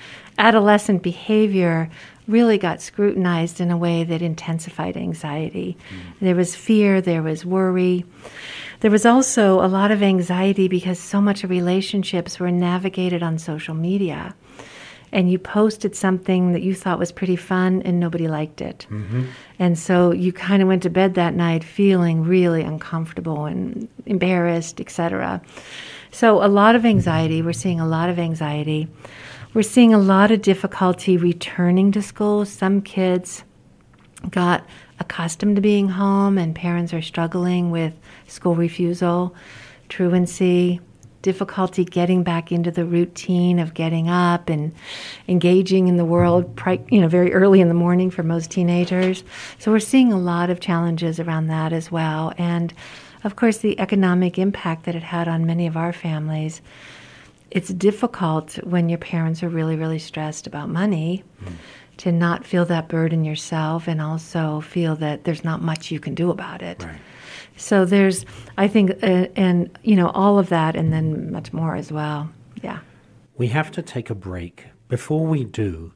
adolescent 0.41 1.03
behavior 1.03 1.89
really 2.27 2.57
got 2.57 2.81
scrutinized 2.81 3.62
in 3.62 3.71
a 3.71 3.77
way 3.77 4.03
that 4.03 4.21
intensified 4.21 4.98
anxiety. 4.98 5.77
Mm. 5.89 6.19
There 6.19 6.36
was 6.36 6.55
fear, 6.55 7.01
there 7.01 7.21
was 7.21 7.45
worry. 7.45 8.05
There 8.79 8.91
was 8.91 9.05
also 9.05 9.63
a 9.63 9.67
lot 9.67 9.91
of 9.91 10.01
anxiety 10.01 10.67
because 10.67 10.98
so 10.98 11.21
much 11.21 11.43
of 11.43 11.50
relationships 11.50 12.39
were 12.39 12.51
navigated 12.51 13.21
on 13.21 13.38
social 13.38 13.75
media. 13.75 14.36
And 15.13 15.29
you 15.29 15.38
posted 15.38 15.95
something 15.95 16.53
that 16.53 16.62
you 16.62 16.74
thought 16.74 16.98
was 16.98 17.12
pretty 17.12 17.36
fun 17.36 17.81
and 17.83 18.00
nobody 18.00 18.27
liked 18.27 18.62
it. 18.62 18.88
Mm-hmm. 18.89 19.25
And 19.60 19.77
so 19.77 20.12
you 20.12 20.31
kind 20.31 20.62
of 20.62 20.69
went 20.69 20.83
to 20.83 20.89
bed 20.89 21.15
that 21.15 21.36
night 21.36 21.63
feeling 21.63 22.24
really 22.24 22.62
uncomfortable 22.62 23.45
and 23.45 23.89
embarrassed, 24.05 24.79
etc. 24.79 25.41
So 26.12 26.43
a 26.43 26.48
lot 26.48 26.75
of 26.75 26.86
anxiety, 26.86 27.41
we're 27.41 27.53
seeing 27.53 27.81
a 27.81 27.88
lot 27.88 28.10
of 28.10 28.17
anxiety. 28.19 28.88
We're 29.53 29.63
seeing 29.63 29.93
a 29.93 30.00
lot 30.00 30.31
of 30.31 30.41
difficulty 30.41 31.17
returning 31.17 31.91
to 31.91 32.01
school. 32.01 32.46
Some 32.46 32.81
kids 32.81 33.43
got 34.29 34.65
accustomed 34.98 35.58
to 35.58 35.62
being 35.62 35.89
home 35.89 36.38
and 36.38 36.55
parents 36.55 36.93
are 36.93 37.01
struggling 37.01 37.70
with 37.70 37.93
school 38.27 38.55
refusal, 38.55 39.36
truancy, 39.89 40.79
difficulty 41.22 41.84
getting 41.84 42.24
back 42.24 42.53
into 42.53 42.72
the 42.72 42.86
routine 42.86 43.60
of 43.60 43.74
getting 43.74 44.08
up 44.08 44.48
and 44.50 44.74
engaging 45.27 45.89
in 45.89 45.98
the 45.98 46.05
world 46.05 46.58
you 46.89 47.01
know 47.01 47.10
very 47.10 47.34
early 47.34 47.60
in 47.60 47.67
the 47.67 47.74
morning 47.74 48.10
for 48.10 48.24
most 48.24 48.51
teenagers. 48.51 49.22
So 49.60 49.70
we're 49.70 49.79
seeing 49.79 50.13
a 50.13 50.17
lot 50.17 50.50
of 50.50 50.62
challenges 50.62 51.20
around 51.20 51.48
that 51.48 51.74
as 51.74 51.91
well. 51.91 52.31
And 52.38 52.74
of 53.25 53.36
course 53.36 53.58
the 53.58 53.77
economic 53.81 54.39
impact 54.39 54.86
that 54.86 54.96
it 54.96 55.03
had 55.03 55.27
on 55.27 55.46
many 55.46 55.67
of 55.67 55.75
our 55.75 55.91
families 55.91 56.62
it's 57.51 57.70
difficult 57.70 58.53
when 58.63 58.89
your 58.89 58.98
parents 58.98 59.43
are 59.43 59.50
really 59.50 59.75
really 59.75 60.00
stressed 60.00 60.48
about 60.48 60.70
money 60.70 61.24
mm 61.43 61.53
to 62.01 62.12
not 62.12 62.43
feel 62.43 62.65
that 62.65 62.88
burden 62.88 63.24
yourself 63.24 63.88
and 63.88 64.01
also 64.01 64.60
feel 64.62 64.96
that 64.96 65.24
there's 65.24 65.43
not 65.43 65.62
much 65.62 65.91
you 65.91 66.00
can 66.00 66.15
do 66.15 66.31
about 66.31 66.63
it. 66.63 66.81
Right. 66.84 67.00
So 67.58 67.86
there's, 67.86 68.25
I 68.58 68.67
think, 68.67 68.91
uh, 69.03 69.27
and 69.36 69.70
you 69.84 69.96
know, 69.96 70.10
all 70.10 70.39
of 70.39 70.50
that, 70.50 70.75
and 70.75 70.91
then 70.91 71.31
much 71.31 71.53
more 71.53 71.75
as 71.75 71.91
well. 71.91 72.27
Yeah. 72.63 72.79
We 73.38 73.50
have 73.50 73.70
to 73.74 73.84
take 73.84 74.10
a 74.10 74.15
break. 74.15 74.65
Before 74.88 75.27
we 75.27 75.43
do, 75.43 75.93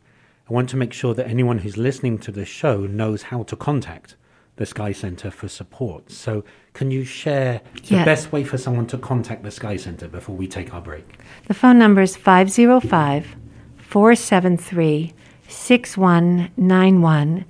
I 0.47 0.53
want 0.53 0.69
to 0.69 0.77
make 0.77 0.93
sure 0.93 1.15
that 1.15 1.27
anyone 1.27 1.57
who's 1.57 1.75
listening 1.75 2.19
to 2.19 2.31
this 2.31 2.49
show 2.49 2.85
knows 2.85 3.23
how 3.23 3.41
to 3.41 3.55
contact 3.55 4.15
the 4.57 4.65
Sky 4.65 4.91
Center 4.91 5.31
for 5.31 5.47
support. 5.47 6.11
So, 6.11 6.43
can 6.73 6.91
you 6.91 7.03
share 7.03 7.61
the 7.87 7.95
yeah. 7.95 8.05
best 8.05 8.31
way 8.31 8.43
for 8.43 8.57
someone 8.57 8.87
to 8.87 8.97
contact 8.97 9.43
the 9.43 9.51
Sky 9.51 9.75
Center 9.77 10.07
before 10.07 10.35
we 10.35 10.47
take 10.47 10.73
our 10.73 10.81
break? 10.81 11.05
The 11.47 11.53
phone 11.53 11.77
number 11.77 12.01
is 12.01 12.15
505 12.15 13.35
473 13.77 15.13
6191. 15.47 17.45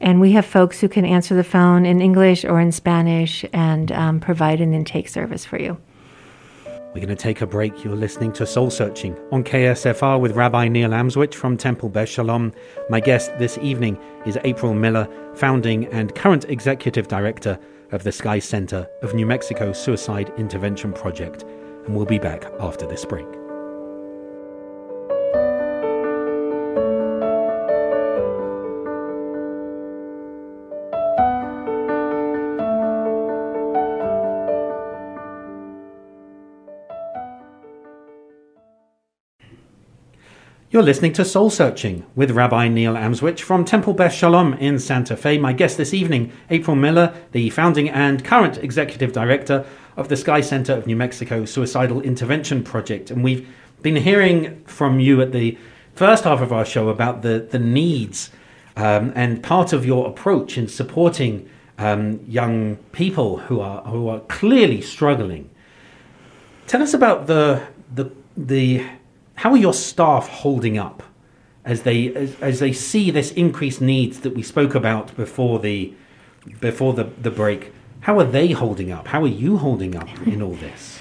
And 0.00 0.20
we 0.20 0.32
have 0.32 0.46
folks 0.46 0.80
who 0.80 0.88
can 0.88 1.04
answer 1.04 1.34
the 1.34 1.44
phone 1.44 1.84
in 1.84 2.00
English 2.00 2.44
or 2.44 2.60
in 2.60 2.70
Spanish 2.72 3.44
and 3.52 3.90
um, 3.90 4.20
provide 4.20 4.60
an 4.60 4.72
intake 4.72 5.08
service 5.08 5.44
for 5.44 5.58
you. 5.60 5.76
We're 6.98 7.06
going 7.06 7.16
to 7.16 7.22
take 7.22 7.42
a 7.42 7.46
break. 7.46 7.84
You're 7.84 7.94
listening 7.94 8.32
to 8.32 8.44
Soul 8.44 8.70
Searching 8.70 9.16
on 9.30 9.44
KSFR 9.44 10.18
with 10.18 10.32
Rabbi 10.32 10.66
Neil 10.66 10.90
Amswych 10.90 11.32
from 11.32 11.56
Temple 11.56 11.90
Beth 11.90 12.08
Shalom. 12.08 12.52
My 12.90 12.98
guest 12.98 13.30
this 13.38 13.56
evening 13.58 13.96
is 14.26 14.36
April 14.42 14.74
Miller, 14.74 15.08
founding 15.36 15.86
and 15.92 16.12
current 16.16 16.46
executive 16.46 17.06
director 17.06 17.56
of 17.92 18.02
the 18.02 18.10
Sky 18.10 18.40
Center 18.40 18.84
of 19.02 19.14
New 19.14 19.26
Mexico 19.26 19.72
Suicide 19.72 20.32
Intervention 20.38 20.92
Project. 20.92 21.44
And 21.86 21.94
we'll 21.94 22.04
be 22.04 22.18
back 22.18 22.46
after 22.58 22.84
this 22.84 23.04
break. 23.04 23.37
You're 40.78 40.84
listening 40.84 41.12
to 41.14 41.24
Soul 41.24 41.50
Searching 41.50 42.06
with 42.14 42.30
Rabbi 42.30 42.68
Neil 42.68 42.94
Amswych 42.94 43.40
from 43.40 43.64
Temple 43.64 43.94
Beth 43.94 44.12
Shalom 44.12 44.54
in 44.54 44.78
Santa 44.78 45.16
Fe. 45.16 45.36
My 45.36 45.52
guest 45.52 45.76
this 45.76 45.92
evening, 45.92 46.30
April 46.50 46.76
Miller, 46.76 47.12
the 47.32 47.50
founding 47.50 47.90
and 47.90 48.24
current 48.24 48.58
executive 48.58 49.12
director 49.12 49.66
of 49.96 50.08
the 50.08 50.16
Sky 50.16 50.40
Center 50.40 50.74
of 50.74 50.86
New 50.86 50.94
Mexico 50.94 51.44
Suicidal 51.44 52.00
Intervention 52.02 52.62
Project. 52.62 53.10
And 53.10 53.24
we've 53.24 53.52
been 53.82 53.96
hearing 53.96 54.62
from 54.66 55.00
you 55.00 55.20
at 55.20 55.32
the 55.32 55.58
first 55.96 56.22
half 56.22 56.40
of 56.40 56.52
our 56.52 56.64
show 56.64 56.90
about 56.90 57.22
the, 57.22 57.40
the 57.50 57.58
needs 57.58 58.30
um, 58.76 59.12
and 59.16 59.42
part 59.42 59.72
of 59.72 59.84
your 59.84 60.06
approach 60.06 60.56
in 60.56 60.68
supporting 60.68 61.50
um, 61.78 62.20
young 62.24 62.76
people 62.92 63.38
who 63.38 63.58
are, 63.58 63.82
who 63.82 64.06
are 64.06 64.20
clearly 64.20 64.80
struggling. 64.80 65.50
Tell 66.68 66.82
us 66.82 66.94
about 66.94 67.26
the, 67.26 67.66
the, 67.92 68.12
the 68.36 68.86
how 69.38 69.52
are 69.52 69.56
your 69.56 69.72
staff 69.72 70.28
holding 70.28 70.78
up 70.78 71.00
as 71.64 71.82
they 71.82 72.12
as, 72.14 72.34
as 72.40 72.58
they 72.58 72.72
see 72.72 73.10
this 73.12 73.30
increased 73.32 73.80
needs 73.80 74.20
that 74.20 74.34
we 74.34 74.42
spoke 74.42 74.74
about 74.74 75.16
before 75.16 75.60
the 75.60 75.94
before 76.60 76.92
the, 76.92 77.04
the 77.04 77.30
break? 77.30 77.72
How 78.00 78.18
are 78.18 78.24
they 78.24 78.50
holding 78.50 78.90
up? 78.90 79.06
How 79.06 79.22
are 79.22 79.28
you 79.28 79.58
holding 79.58 79.94
up 79.94 80.08
in 80.26 80.42
all 80.42 80.54
this? 80.54 80.98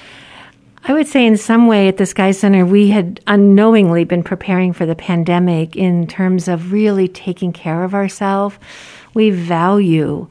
I 0.84 0.94
would 0.94 1.08
say, 1.08 1.26
in 1.26 1.36
some 1.36 1.66
way, 1.68 1.88
at 1.88 1.98
the 1.98 2.06
Sky 2.06 2.32
Center, 2.32 2.66
we 2.66 2.90
had 2.90 3.20
unknowingly 3.26 4.04
been 4.04 4.24
preparing 4.24 4.72
for 4.72 4.86
the 4.86 4.96
pandemic 4.96 5.76
in 5.76 6.06
terms 6.08 6.48
of 6.48 6.72
really 6.72 7.08
taking 7.08 7.52
care 7.52 7.84
of 7.84 7.96
ourselves. 7.96 8.58
We 9.14 9.32
value 9.32 10.28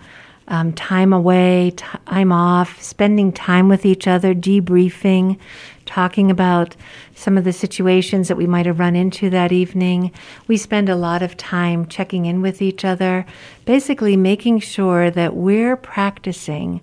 um, 0.48 0.72
time 0.72 1.12
away, 1.12 1.72
time 2.06 2.32
off, 2.32 2.80
spending 2.80 3.32
time 3.32 3.68
with 3.68 3.84
each 3.84 4.06
other, 4.06 4.34
debriefing, 4.34 5.38
talking 5.84 6.30
about 6.30 6.76
some 7.16 7.36
of 7.36 7.44
the 7.44 7.52
situations 7.52 8.28
that 8.28 8.36
we 8.36 8.46
might 8.46 8.66
have 8.66 8.78
run 8.78 8.94
into 8.94 9.30
that 9.30 9.50
evening. 9.50 10.12
We 10.46 10.58
spend 10.58 10.88
a 10.88 10.94
lot 10.94 11.22
of 11.22 11.36
time 11.36 11.86
checking 11.86 12.26
in 12.26 12.42
with 12.42 12.60
each 12.62 12.84
other, 12.84 13.26
basically 13.64 14.16
making 14.16 14.60
sure 14.60 15.10
that 15.10 15.34
we're 15.34 15.76
practicing 15.76 16.82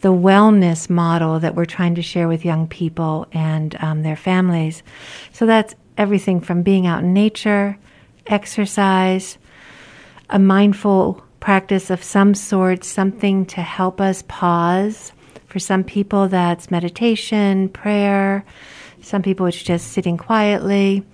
the 0.00 0.12
wellness 0.12 0.90
model 0.90 1.38
that 1.40 1.54
we're 1.54 1.64
trying 1.64 1.94
to 1.94 2.02
share 2.02 2.26
with 2.26 2.44
young 2.44 2.66
people 2.66 3.26
and 3.32 3.76
um, 3.80 4.02
their 4.02 4.16
families. 4.16 4.82
So 5.32 5.46
that's 5.46 5.74
everything 5.96 6.40
from 6.40 6.62
being 6.62 6.86
out 6.86 7.04
in 7.04 7.12
nature, 7.12 7.78
exercise, 8.26 9.38
a 10.30 10.38
mindful 10.38 11.22
practice 11.38 11.90
of 11.90 12.02
some 12.02 12.34
sort, 12.34 12.82
something 12.82 13.46
to 13.46 13.60
help 13.62 14.00
us 14.00 14.24
pause 14.26 15.12
for 15.46 15.58
some 15.58 15.84
people, 15.84 16.28
that's 16.28 16.70
meditation, 16.70 17.68
prayer. 17.68 18.44
Some 19.02 19.22
people, 19.22 19.46
it's 19.46 19.62
just 19.62 19.88
sitting 19.92 20.16
quietly. 20.16 21.04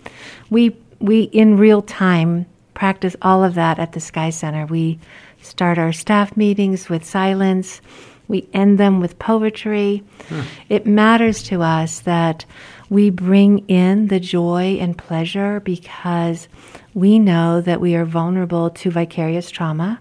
We, 0.51 0.77
we 1.01 1.23
in 1.25 1.57
real 1.57 1.83
time, 1.83 2.47
practice 2.75 3.17
all 3.23 3.45
of 3.45 3.55
that 3.55 3.79
at 3.79 3.93
the 3.93 4.01
Sky 4.01 4.31
Center. 4.31 4.67
We 4.67 4.99
start 5.43 5.79
our 5.79 5.93
staff 5.93 6.37
meetings 6.37 6.89
with 6.89 7.05
silence. 7.05 7.81
We 8.29 8.49
end 8.53 8.79
them 8.79 9.01
with 9.01 9.19
poetry. 9.19 10.03
Hmm. 10.29 10.43
It 10.69 10.87
matters 10.87 11.43
to 11.45 11.63
us 11.63 12.01
that 12.01 12.45
we 12.91 13.11
bring 13.11 13.61
in 13.69 14.09
the 14.09 14.21
joy 14.21 14.79
and 14.81 14.99
pleasure 14.99 15.61
because 15.61 16.49
we 16.95 17.19
know 17.19 17.61
that 17.61 17.81
we 17.81 17.95
are 17.95 18.05
vulnerable 18.05 18.71
to 18.71 18.91
vicarious 18.91 19.51
trauma 19.51 20.01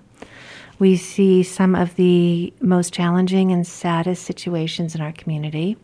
we 0.80 0.98
see 0.98 1.44
some 1.44 1.75
of 1.75 1.96
the 1.96 2.54
most 2.62 2.94
challenging 2.94 3.51
and 3.51 3.65
saddest 3.65 4.24
situations 4.24 4.96
in 4.96 5.01
our 5.01 5.13
community. 5.13 5.77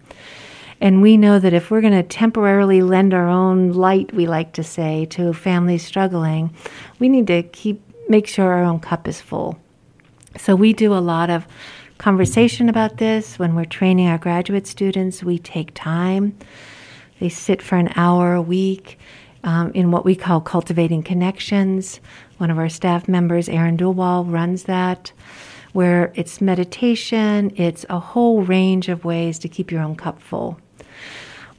And 0.81 1.01
we 1.01 1.15
know 1.15 1.37
that 1.37 1.53
if 1.53 1.69
we're 1.69 1.81
going 1.81 1.93
to 1.93 2.03
temporarily 2.03 2.81
lend 2.81 3.13
our 3.13 3.27
own 3.27 3.71
light, 3.71 4.11
we 4.13 4.25
like 4.25 4.51
to 4.53 4.63
say, 4.63 5.05
to 5.11 5.31
families 5.31 5.85
struggling, 5.85 6.53
we 6.99 7.07
need 7.07 7.27
to 7.27 7.43
keep 7.43 7.81
make 8.09 8.27
sure 8.27 8.51
our 8.51 8.63
own 8.63 8.79
cup 8.79 9.07
is 9.07 9.21
full. 9.21 9.57
So 10.37 10.55
we 10.55 10.73
do 10.73 10.93
a 10.93 10.99
lot 10.99 11.29
of 11.29 11.47
conversation 11.97 12.67
about 12.67 12.97
this 12.97 13.37
when 13.37 13.55
we're 13.55 13.63
training 13.63 14.07
our 14.07 14.17
graduate 14.17 14.67
students. 14.67 15.23
We 15.23 15.37
take 15.37 15.71
time. 15.73 16.37
They 17.19 17.29
sit 17.29 17.61
for 17.61 17.77
an 17.77 17.93
hour 17.95 18.33
a 18.33 18.41
week 18.41 18.97
um, 19.43 19.71
in 19.73 19.91
what 19.91 20.03
we 20.03 20.15
call 20.15 20.41
cultivating 20.41 21.03
connections. 21.03 21.99
One 22.37 22.49
of 22.49 22.57
our 22.57 22.69
staff 22.69 23.07
members, 23.07 23.47
Aaron 23.47 23.77
Dulwall, 23.77 24.29
runs 24.29 24.63
that 24.63 25.13
where 25.73 26.11
it's 26.15 26.41
meditation, 26.41 27.51
it's 27.55 27.85
a 27.89 27.99
whole 27.99 28.41
range 28.43 28.89
of 28.89 29.05
ways 29.05 29.39
to 29.39 29.47
keep 29.47 29.71
your 29.71 29.81
own 29.81 29.95
cup 29.95 30.21
full. 30.21 30.59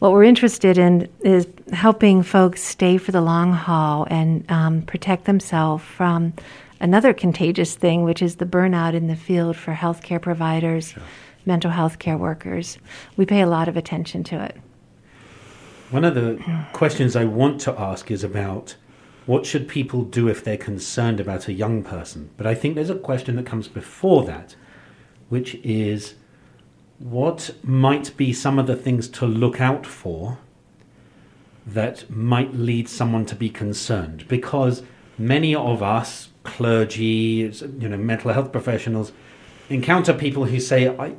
What 0.02 0.10
we're 0.10 0.24
interested 0.24 0.78
in 0.78 1.08
is 1.20 1.46
helping 1.72 2.24
folks 2.24 2.60
stay 2.60 2.98
for 2.98 3.12
the 3.12 3.20
long 3.20 3.52
haul 3.52 4.04
and 4.10 4.44
um, 4.50 4.82
protect 4.82 5.26
themselves 5.26 5.84
from 5.84 6.32
another 6.80 7.14
contagious 7.14 7.76
thing, 7.76 8.02
which 8.02 8.20
is 8.20 8.34
the 8.34 8.44
burnout 8.44 8.94
in 8.94 9.06
the 9.06 9.14
field 9.14 9.56
for 9.56 9.72
healthcare 9.72 10.20
providers, 10.20 10.88
sure. 10.88 11.04
mental 11.46 11.70
health 11.70 12.00
care 12.00 12.16
workers. 12.16 12.78
We 13.16 13.26
pay 13.26 13.42
a 13.42 13.46
lot 13.46 13.68
of 13.68 13.76
attention 13.76 14.24
to 14.24 14.42
it. 14.42 14.56
One 15.92 16.04
of 16.04 16.16
the 16.16 16.42
questions 16.72 17.14
I 17.14 17.24
want 17.24 17.60
to 17.60 17.80
ask 17.80 18.10
is 18.10 18.24
about 18.24 18.74
what 19.26 19.46
should 19.46 19.68
people 19.68 20.02
do 20.02 20.26
if 20.26 20.42
they're 20.42 20.56
concerned 20.56 21.20
about 21.20 21.46
a 21.46 21.52
young 21.52 21.84
person? 21.84 22.30
But 22.36 22.48
I 22.48 22.56
think 22.56 22.74
there's 22.74 22.90
a 22.90 22.96
question 22.96 23.36
that 23.36 23.46
comes 23.46 23.68
before 23.68 24.24
that, 24.24 24.56
which 25.28 25.54
is 25.62 26.14
what 27.02 27.50
might 27.64 28.16
be 28.16 28.32
some 28.32 28.58
of 28.58 28.66
the 28.66 28.76
things 28.76 29.08
to 29.08 29.26
look 29.26 29.60
out 29.60 29.84
for 29.84 30.38
that 31.66 32.08
might 32.08 32.54
lead 32.54 32.88
someone 32.88 33.26
to 33.26 33.34
be 33.34 33.50
concerned? 33.50 34.26
Because 34.28 34.82
many 35.18 35.54
of 35.54 35.82
us, 35.82 36.28
clergy, 36.44 37.52
you 37.78 37.88
know, 37.88 37.96
mental 37.96 38.32
health 38.32 38.52
professionals, 38.52 39.12
encounter 39.68 40.12
people 40.12 40.44
who 40.44 40.60
say, 40.60 40.88
I, 40.96 41.16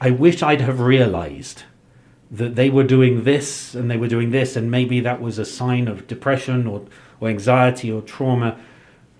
I 0.00 0.10
wish 0.10 0.42
I'd 0.42 0.62
have 0.62 0.80
realized 0.80 1.64
that 2.30 2.56
they 2.56 2.70
were 2.70 2.84
doing 2.84 3.24
this 3.24 3.74
and 3.74 3.90
they 3.90 3.96
were 3.96 4.08
doing 4.08 4.30
this, 4.30 4.56
and 4.56 4.70
maybe 4.70 5.00
that 5.00 5.20
was 5.20 5.38
a 5.38 5.44
sign 5.44 5.88
of 5.88 6.06
depression 6.06 6.66
or 6.66 6.86
or 7.20 7.28
anxiety 7.28 7.90
or 7.90 8.00
trauma. 8.02 8.58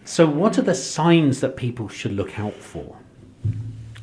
So, 0.05 0.27
what 0.27 0.59
are 0.59 0.63
the 0.63 0.75
signs 0.75 1.41
that 1.41 1.57
people 1.57 1.89
should 1.89 2.13
look 2.13 2.39
out 2.39 2.55
for? 2.55 2.97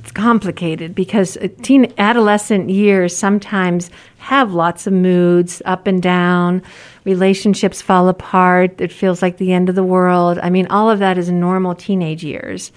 It's 0.06 0.12
complicated 0.12 0.94
because 0.94 1.36
teen 1.64 1.92
adolescent 1.98 2.70
years 2.70 3.18
sometimes 3.18 3.90
have 4.18 4.54
lots 4.54 4.86
of 4.86 4.94
moods 4.94 5.64
up 5.66 5.88
and 5.88 6.00
down, 6.00 6.62
relationships 7.06 7.82
fall 7.82 8.08
apart, 8.08 8.80
it 8.80 8.92
feels 8.92 9.24
like 9.24 9.38
the 9.38 9.52
end 9.52 9.68
of 9.68 9.74
the 9.74 9.84
world. 9.84 10.38
I 10.44 10.52
mean, 10.52 10.68
all 10.68 10.92
of 10.92 11.00
that 11.00 11.18
is 11.18 11.32
normal 11.32 11.74
teenage 11.74 12.24
years. 12.24 12.72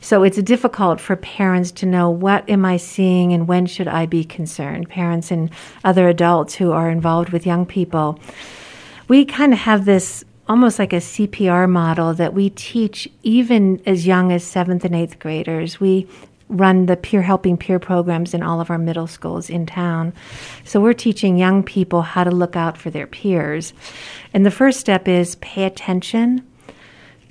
So 0.00 0.24
it's 0.24 0.42
difficult 0.42 1.00
for 1.00 1.14
parents 1.14 1.70
to 1.70 1.86
know 1.86 2.10
what 2.10 2.50
am 2.50 2.64
I 2.64 2.78
seeing 2.78 3.32
and 3.32 3.46
when 3.46 3.66
should 3.66 3.86
I 3.86 4.06
be 4.06 4.24
concerned, 4.24 4.88
parents 4.88 5.30
and 5.30 5.50
other 5.84 6.08
adults 6.08 6.56
who 6.56 6.72
are 6.72 6.90
involved 6.90 7.28
with 7.28 7.46
young 7.46 7.64
people. 7.64 8.18
We 9.06 9.24
kind 9.24 9.52
of 9.52 9.60
have 9.60 9.84
this 9.84 10.24
almost 10.48 10.78
like 10.78 10.92
a 10.92 10.96
CPR 10.96 11.68
model 11.68 12.14
that 12.14 12.34
we 12.34 12.50
teach 12.50 13.08
even 13.22 13.82
as 13.86 14.06
young 14.06 14.32
as 14.32 14.44
seventh 14.44 14.84
and 14.84 14.94
eighth 14.94 15.18
graders. 15.18 15.80
We 15.80 16.08
run 16.48 16.86
the 16.86 16.96
peer 16.96 17.22
helping 17.22 17.56
peer 17.56 17.78
programs 17.78 18.32
in 18.32 18.42
all 18.42 18.60
of 18.60 18.70
our 18.70 18.78
middle 18.78 19.06
schools 19.06 19.50
in 19.50 19.66
town. 19.66 20.12
So 20.64 20.80
we're 20.80 20.92
teaching 20.92 21.36
young 21.36 21.62
people 21.62 22.02
how 22.02 22.24
to 22.24 22.30
look 22.30 22.56
out 22.56 22.78
for 22.78 22.90
their 22.90 23.06
peers. 23.06 23.72
And 24.32 24.46
the 24.46 24.50
first 24.50 24.78
step 24.78 25.08
is 25.08 25.36
pay 25.36 25.64
attention. 25.64 26.46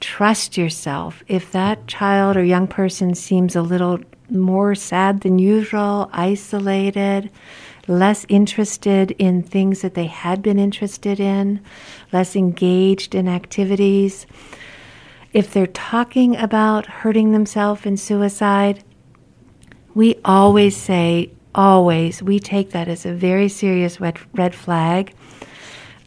Trust 0.01 0.57
yourself. 0.57 1.23
If 1.27 1.51
that 1.53 1.87
child 1.87 2.35
or 2.35 2.43
young 2.43 2.67
person 2.67 3.15
seems 3.15 3.55
a 3.55 3.61
little 3.61 3.99
more 4.29 4.75
sad 4.75 5.21
than 5.21 5.39
usual, 5.39 6.09
isolated, 6.11 7.29
less 7.87 8.25
interested 8.27 9.11
in 9.11 9.43
things 9.43 9.81
that 9.81 9.93
they 9.93 10.07
had 10.07 10.41
been 10.41 10.59
interested 10.59 11.19
in, 11.19 11.61
less 12.11 12.35
engaged 12.35 13.15
in 13.15 13.27
activities. 13.27 14.25
If 15.33 15.53
they're 15.53 15.67
talking 15.67 16.35
about 16.35 16.85
hurting 16.85 17.31
themselves 17.31 17.85
and 17.85 17.99
suicide, 17.99 18.83
we 19.95 20.15
always 20.25 20.75
say, 20.75 21.31
always, 21.55 22.21
we 22.21 22.39
take 22.39 22.71
that 22.71 22.87
as 22.87 23.05
a 23.05 23.13
very 23.13 23.49
serious 23.49 23.99
red, 23.99 24.19
red 24.33 24.53
flag. 24.53 25.13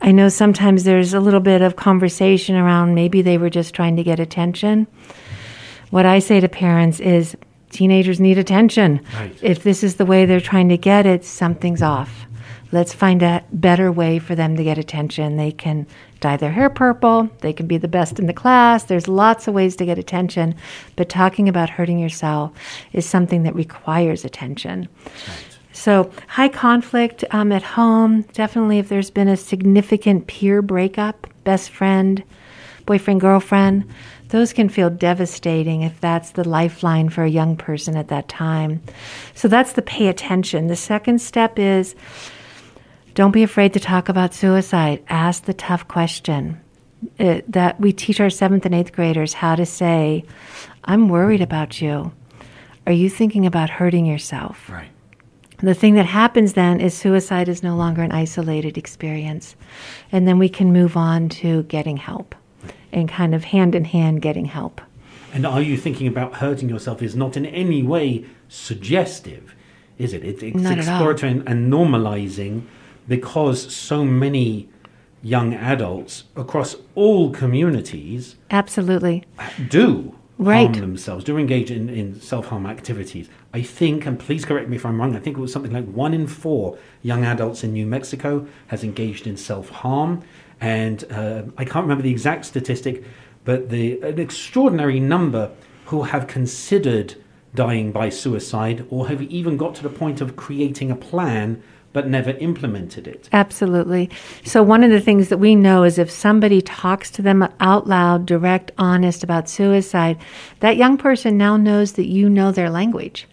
I 0.01 0.12
know 0.12 0.29
sometimes 0.29 0.85
there's 0.85 1.14
a 1.14 1.20
little 1.20 1.40
bit 1.40 1.62
of 1.62 1.74
conversation 1.74 2.55
around 2.55 2.94
maybe 2.94 3.22
they 3.22 3.38
were 3.38 3.51
just 3.51 3.74
trying 3.74 3.96
to 3.96 4.05
get 4.05 4.20
attention. 4.20 4.87
What 5.90 6.07
I 6.07 6.20
say 6.20 6.38
to 6.38 6.48
parents 6.48 7.01
is 7.01 7.37
teenagers 7.70 8.20
need 8.20 8.38
attention. 8.38 9.01
Right. 9.14 9.37
If 9.42 9.62
this 9.62 9.83
is 9.83 9.96
the 9.96 10.07
way 10.07 10.27
they're 10.27 10.40
trying 10.40 10.68
to 10.68 10.77
get 10.77 11.07
it, 11.07 11.24
something's 11.24 11.83
off. 11.83 12.27
Let's 12.70 12.92
find 12.92 13.22
a 13.22 13.44
better 13.50 13.90
way 13.90 14.18
for 14.18 14.35
them 14.35 14.57
to 14.57 14.64
get 14.64 14.78
attention. 14.78 15.37
They 15.37 15.52
can 15.52 15.87
dye 16.20 16.37
their 16.37 16.52
hair 16.52 16.68
purple, 16.68 17.31
they 17.40 17.52
can 17.52 17.66
be 17.66 17.78
the 17.78 17.88
best 17.88 18.18
in 18.18 18.26
the 18.26 18.33
class. 18.33 18.85
There's 18.85 19.09
lots 19.09 19.46
of 19.46 19.54
ways 19.54 19.76
to 19.76 19.87
get 19.87 19.98
attention, 19.98 20.54
but 20.96 21.09
talking 21.09 21.48
about 21.48 21.70
hurting 21.70 21.98
yourself 21.98 22.52
is 22.92 23.07
something 23.07 23.44
that 23.44 23.54
requires 23.54 24.24
attention. 24.24 24.88
Right. 25.04 25.59
So, 25.72 26.11
high 26.26 26.48
conflict 26.48 27.24
um, 27.31 27.52
at 27.52 27.62
home, 27.62 28.22
definitely 28.33 28.81
if 28.81 28.88
there's 28.88 29.11
been 29.11 29.28
a 29.28 29.37
significant 29.37 30.26
peer 30.26 30.61
breakup, 30.61 31.28
best 31.44 31.70
friend, 31.70 32.24
boyfriend, 32.85 33.20
girlfriend, 33.20 33.88
those 34.31 34.52
can 34.52 34.68
feel 34.68 34.90
devastating 34.90 35.83
if 35.83 36.00
that's 36.00 36.33
the 36.33 36.46
lifeline 36.46 37.09
for 37.11 37.22
a 37.22 37.31
young 37.31 37.57
person 37.57 37.96
at 37.96 38.09
that 38.09 38.28
time. 38.28 38.83
So 39.35 39.46
that's 39.46 39.74
the 39.74 39.83
pay 39.83 40.09
attention. 40.09 40.66
The 40.66 40.76
second 40.76 41.20
step 41.20 41.59
is 41.59 41.94
don't 43.18 43.33
be 43.33 43.42
afraid 43.42 43.72
to 43.72 43.81
talk 43.81 44.09
about 44.09 44.33
suicide. 44.33 45.02
Ask 45.09 45.42
the 45.42 45.52
tough 45.52 45.88
question. 45.88 46.61
It, 47.18 47.42
uh, 47.42 47.46
that 47.48 47.81
we 47.81 47.92
teach 47.92 48.20
our 48.20 48.31
seventh 48.31 48.64
and 48.64 48.72
eighth 48.72 48.92
graders 48.92 49.35
how 49.35 49.57
to 49.57 49.66
say, 49.66 50.24
I'm 50.85 51.09
worried 51.09 51.40
about 51.40 51.83
you. 51.83 52.12
Are 52.87 52.92
you 52.92 53.11
thinking 53.11 53.44
about 53.44 53.70
hurting 53.70 54.07
yourself? 54.07 54.70
Right. 54.70 54.90
The 55.59 55.74
thing 55.74 55.96
that 55.96 56.07
happens 56.07 56.52
then 56.52 56.81
is 56.81 56.94
suicide 56.94 57.48
is 57.48 57.61
no 57.61 57.74
longer 57.74 58.02
an 58.02 58.12
isolated 58.12 58.78
experience. 58.78 59.57
And 60.12 60.28
then 60.28 60.38
we 60.38 60.48
can 60.48 60.72
move 60.72 60.96
on 60.96 61.28
to 61.40 61.64
getting 61.64 61.96
help 61.96 62.37
and 62.92 63.09
kind 63.09 63.35
of 63.35 63.42
hand 63.42 63.74
in 63.74 63.85
hand 63.85 64.22
getting 64.22 64.44
help. 64.44 64.81
And 65.33 65.44
are 65.44 65.61
you 65.61 65.76
thinking 65.76 66.07
about 66.07 66.35
hurting 66.35 66.68
yourself 66.68 67.02
is 67.02 67.16
not 67.16 67.37
in 67.37 67.46
any 67.46 67.83
way 67.83 68.26
suggestive, 68.46 69.57
is 69.98 70.12
it? 70.12 70.22
it 70.22 70.40
it's 70.40 70.62
not 70.62 70.78
exploratory 70.78 71.33
and, 71.33 71.48
and 71.48 71.72
normalizing 71.72 72.62
because 73.09 73.75
so 73.75 74.05
many 74.05 74.68
young 75.23 75.55
adults 75.55 76.25
across 76.37 76.77
all 76.94 77.31
communities 77.31 78.37
absolutely 78.51 79.25
do 79.68 80.14
right. 80.38 80.68
harm 80.68 80.81
themselves, 80.81 81.25
do 81.25 81.37
engage 81.37 81.71
in, 81.71 81.88
in 81.88 82.21
self 82.21 82.47
harm 82.47 82.66
activities. 82.66 83.29
I 83.53 83.62
think, 83.62 84.07
and 84.07 84.18
please 84.18 84.44
correct 84.44 84.68
me 84.68 84.77
if 84.77 84.87
I'm 84.87 85.01
wrong, 85.01 85.16
I 85.16 85.21
think 85.21 85.37
it 85.37 85.40
was 85.40 85.53
something 85.53 85.73
like 85.73 85.87
one 85.87 86.14
in 86.14 86.27
four 86.27 86.79
young 87.03 87.25
adults 87.25 87.64
in 87.64 87.73
New 87.73 87.87
Mexico 87.87 88.47
has 88.68 88.85
engaged 88.85 89.27
in 89.27 89.37
self 89.37 89.68
harm 89.71 90.23
and 90.61 91.05
uh, 91.11 91.42
I 91.57 91.64
can't 91.64 91.85
remember 91.85 92.03
the 92.03 92.11
exact 92.11 92.44
statistic, 92.44 93.05
but 93.44 93.71
the 93.71 94.01
an 94.03 94.18
extraordinary 94.18 95.01
number 95.01 95.51
who 95.87 96.03
have 96.03 96.27
considered 96.27 97.14
dying 97.55 97.92
by 97.92 98.09
suicide 98.09 98.87
or 98.90 99.09
have 99.09 99.23
even 99.23 99.57
got 99.57 99.75
to 99.77 99.83
the 99.83 99.88
point 99.88 100.21
of 100.21 100.37
creating 100.37 100.90
a 100.90 100.97
plan 100.97 101.62
but 101.98 102.06
never 102.06 102.30
implemented 102.30 103.08
it. 103.08 103.28
Absolutely. 103.32 104.08
So, 104.44 104.62
one 104.62 104.84
of 104.84 104.92
the 104.92 105.00
things 105.00 105.30
that 105.30 105.38
we 105.38 105.56
know 105.56 105.82
is 105.82 105.98
if 105.98 106.12
somebody 106.12 106.62
talks 106.62 107.11
to 107.11 107.22
them 107.22 107.42
out 107.58 107.88
loud, 107.88 108.24
direct, 108.24 108.70
honest 108.78 109.24
about 109.24 109.48
suicide, 109.48 110.16
that 110.61 110.76
young 110.76 110.96
person 110.96 111.37
now 111.37 111.56
knows 111.56 111.94
that 111.94 112.06
you 112.06 112.28
know 112.28 112.52
their 112.52 112.70
language 112.70 113.26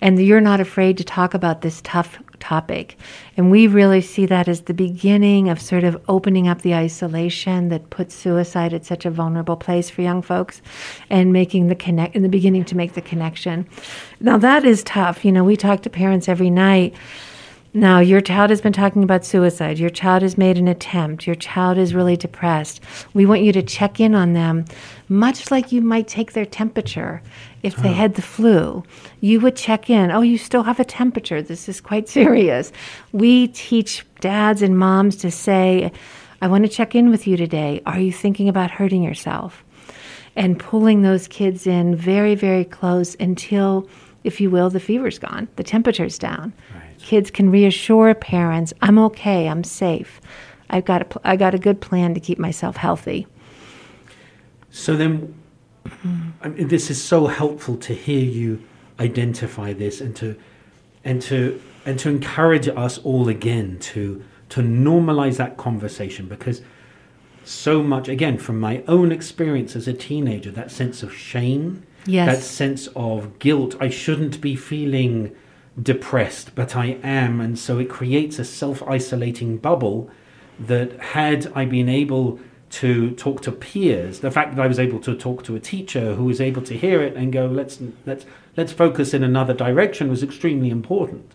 and 0.00 0.18
you're 0.18 0.40
not 0.40 0.60
afraid 0.60 0.96
to 0.96 1.04
talk 1.04 1.34
about 1.34 1.60
this 1.60 1.82
tough 1.82 2.18
topic. 2.40 2.96
And 3.36 3.50
we 3.50 3.66
really 3.66 4.00
see 4.00 4.24
that 4.26 4.48
as 4.48 4.62
the 4.62 4.74
beginning 4.74 5.50
of 5.50 5.60
sort 5.60 5.84
of 5.84 6.00
opening 6.08 6.48
up 6.48 6.62
the 6.62 6.74
isolation 6.74 7.68
that 7.68 7.90
puts 7.90 8.14
suicide 8.14 8.72
at 8.72 8.86
such 8.86 9.04
a 9.04 9.10
vulnerable 9.10 9.56
place 9.56 9.90
for 9.90 10.00
young 10.00 10.22
folks 10.22 10.62
and 11.10 11.32
making 11.32 11.68
the 11.68 11.74
connect 11.74 12.16
in 12.16 12.22
the 12.22 12.28
beginning 12.28 12.64
to 12.66 12.76
make 12.76 12.94
the 12.94 13.02
connection. 13.02 13.66
Now 14.20 14.38
that 14.38 14.64
is 14.64 14.82
tough. 14.84 15.24
You 15.24 15.32
know, 15.32 15.44
we 15.44 15.56
talk 15.56 15.82
to 15.82 15.90
parents 15.90 16.28
every 16.28 16.50
night 16.50 16.94
Now, 17.76 18.00
your 18.00 18.22
child 18.22 18.48
has 18.48 18.62
been 18.62 18.72
talking 18.72 19.02
about 19.02 19.26
suicide. 19.26 19.78
Your 19.78 19.90
child 19.90 20.22
has 20.22 20.38
made 20.38 20.56
an 20.56 20.66
attempt. 20.66 21.26
Your 21.26 21.36
child 21.36 21.76
is 21.76 21.94
really 21.94 22.16
depressed. 22.16 22.82
We 23.12 23.26
want 23.26 23.42
you 23.42 23.52
to 23.52 23.62
check 23.62 24.00
in 24.00 24.14
on 24.14 24.32
them, 24.32 24.64
much 25.10 25.50
like 25.50 25.72
you 25.72 25.82
might 25.82 26.08
take 26.08 26.32
their 26.32 26.46
temperature 26.46 27.20
if 27.62 27.76
they 27.76 27.90
oh. 27.90 27.92
had 27.92 28.14
the 28.14 28.22
flu. 28.22 28.82
You 29.20 29.40
would 29.40 29.56
check 29.56 29.90
in. 29.90 30.10
Oh, 30.10 30.22
you 30.22 30.38
still 30.38 30.62
have 30.62 30.80
a 30.80 30.86
temperature. 30.86 31.42
This 31.42 31.68
is 31.68 31.82
quite 31.82 32.08
serious. 32.18 32.72
We 33.12 33.48
teach 33.48 34.06
dads 34.20 34.62
and 34.62 34.78
moms 34.78 35.14
to 35.16 35.30
say, 35.30 35.92
I 36.40 36.48
want 36.48 36.64
to 36.64 36.70
check 36.70 36.94
in 36.94 37.10
with 37.10 37.26
you 37.26 37.36
today. 37.36 37.82
Are 37.84 38.00
you 38.00 38.10
thinking 38.10 38.48
about 38.48 38.70
hurting 38.70 39.02
yourself? 39.02 39.62
And 40.34 40.58
pulling 40.58 41.02
those 41.02 41.28
kids 41.28 41.66
in 41.66 41.94
very, 41.94 42.36
very 42.36 42.64
close 42.64 43.16
until, 43.20 43.86
if 44.24 44.40
you 44.40 44.48
will, 44.48 44.70
the 44.70 44.80
fever's 44.80 45.18
gone, 45.18 45.46
the 45.56 45.62
temperature's 45.62 46.18
down. 46.18 46.54
Right. 46.74 46.85
Kids 46.98 47.30
can 47.30 47.50
reassure 47.50 48.14
parents, 48.14 48.72
I'm 48.82 48.98
okay, 48.98 49.48
I'm 49.48 49.64
safe. 49.64 50.20
I've 50.70 50.84
got 50.84 51.02
a, 51.02 51.04
pl- 51.04 51.22
I 51.24 51.36
got 51.36 51.54
a 51.54 51.58
good 51.58 51.80
plan 51.80 52.14
to 52.14 52.20
keep 52.20 52.38
myself 52.38 52.76
healthy. 52.76 53.26
So 54.70 54.96
then, 54.96 55.34
I 56.42 56.48
mean, 56.48 56.68
this 56.68 56.90
is 56.90 57.02
so 57.02 57.26
helpful 57.28 57.76
to 57.78 57.94
hear 57.94 58.24
you 58.24 58.62
identify 58.98 59.72
this 59.72 60.00
and 60.00 60.16
to 60.16 60.36
and 61.04 61.20
to 61.22 61.60
and 61.84 61.98
to 62.00 62.08
encourage 62.08 62.66
us 62.68 62.98
all 62.98 63.28
again 63.28 63.78
to 63.78 64.24
to 64.48 64.62
normalize 64.62 65.36
that 65.36 65.56
conversation 65.56 66.26
because 66.26 66.62
so 67.44 67.82
much 67.82 68.08
again 68.08 68.38
from 68.38 68.58
my 68.58 68.82
own 68.88 69.12
experience 69.12 69.76
as 69.76 69.86
a 69.86 69.92
teenager 69.92 70.50
that 70.50 70.70
sense 70.70 71.02
of 71.02 71.14
shame 71.14 71.82
Yes. 72.06 72.36
that 72.38 72.42
sense 72.42 72.88
of 72.96 73.38
guilt 73.38 73.76
i 73.80 73.88
shouldn't 73.90 74.40
be 74.40 74.56
feeling 74.56 75.34
depressed 75.80 76.54
but 76.54 76.74
i 76.74 76.98
am 77.02 77.40
and 77.40 77.58
so 77.58 77.78
it 77.78 77.88
creates 77.90 78.38
a 78.38 78.44
self-isolating 78.44 79.58
bubble 79.58 80.10
that 80.58 80.98
had 81.00 81.52
i 81.54 81.64
been 81.64 81.88
able 81.88 82.38
to 82.70 83.10
talk 83.12 83.42
to 83.42 83.52
peers 83.52 84.20
the 84.20 84.30
fact 84.30 84.56
that 84.56 84.62
i 84.62 84.66
was 84.66 84.78
able 84.78 84.98
to 84.98 85.14
talk 85.14 85.44
to 85.44 85.54
a 85.54 85.60
teacher 85.60 86.14
who 86.14 86.24
was 86.24 86.40
able 86.40 86.62
to 86.62 86.74
hear 86.76 87.02
it 87.02 87.14
and 87.14 87.32
go 87.32 87.46
let's 87.46 87.78
let's 88.06 88.24
let's 88.56 88.72
focus 88.72 89.12
in 89.12 89.22
another 89.22 89.52
direction 89.52 90.08
was 90.08 90.22
extremely 90.22 90.70
important 90.70 91.32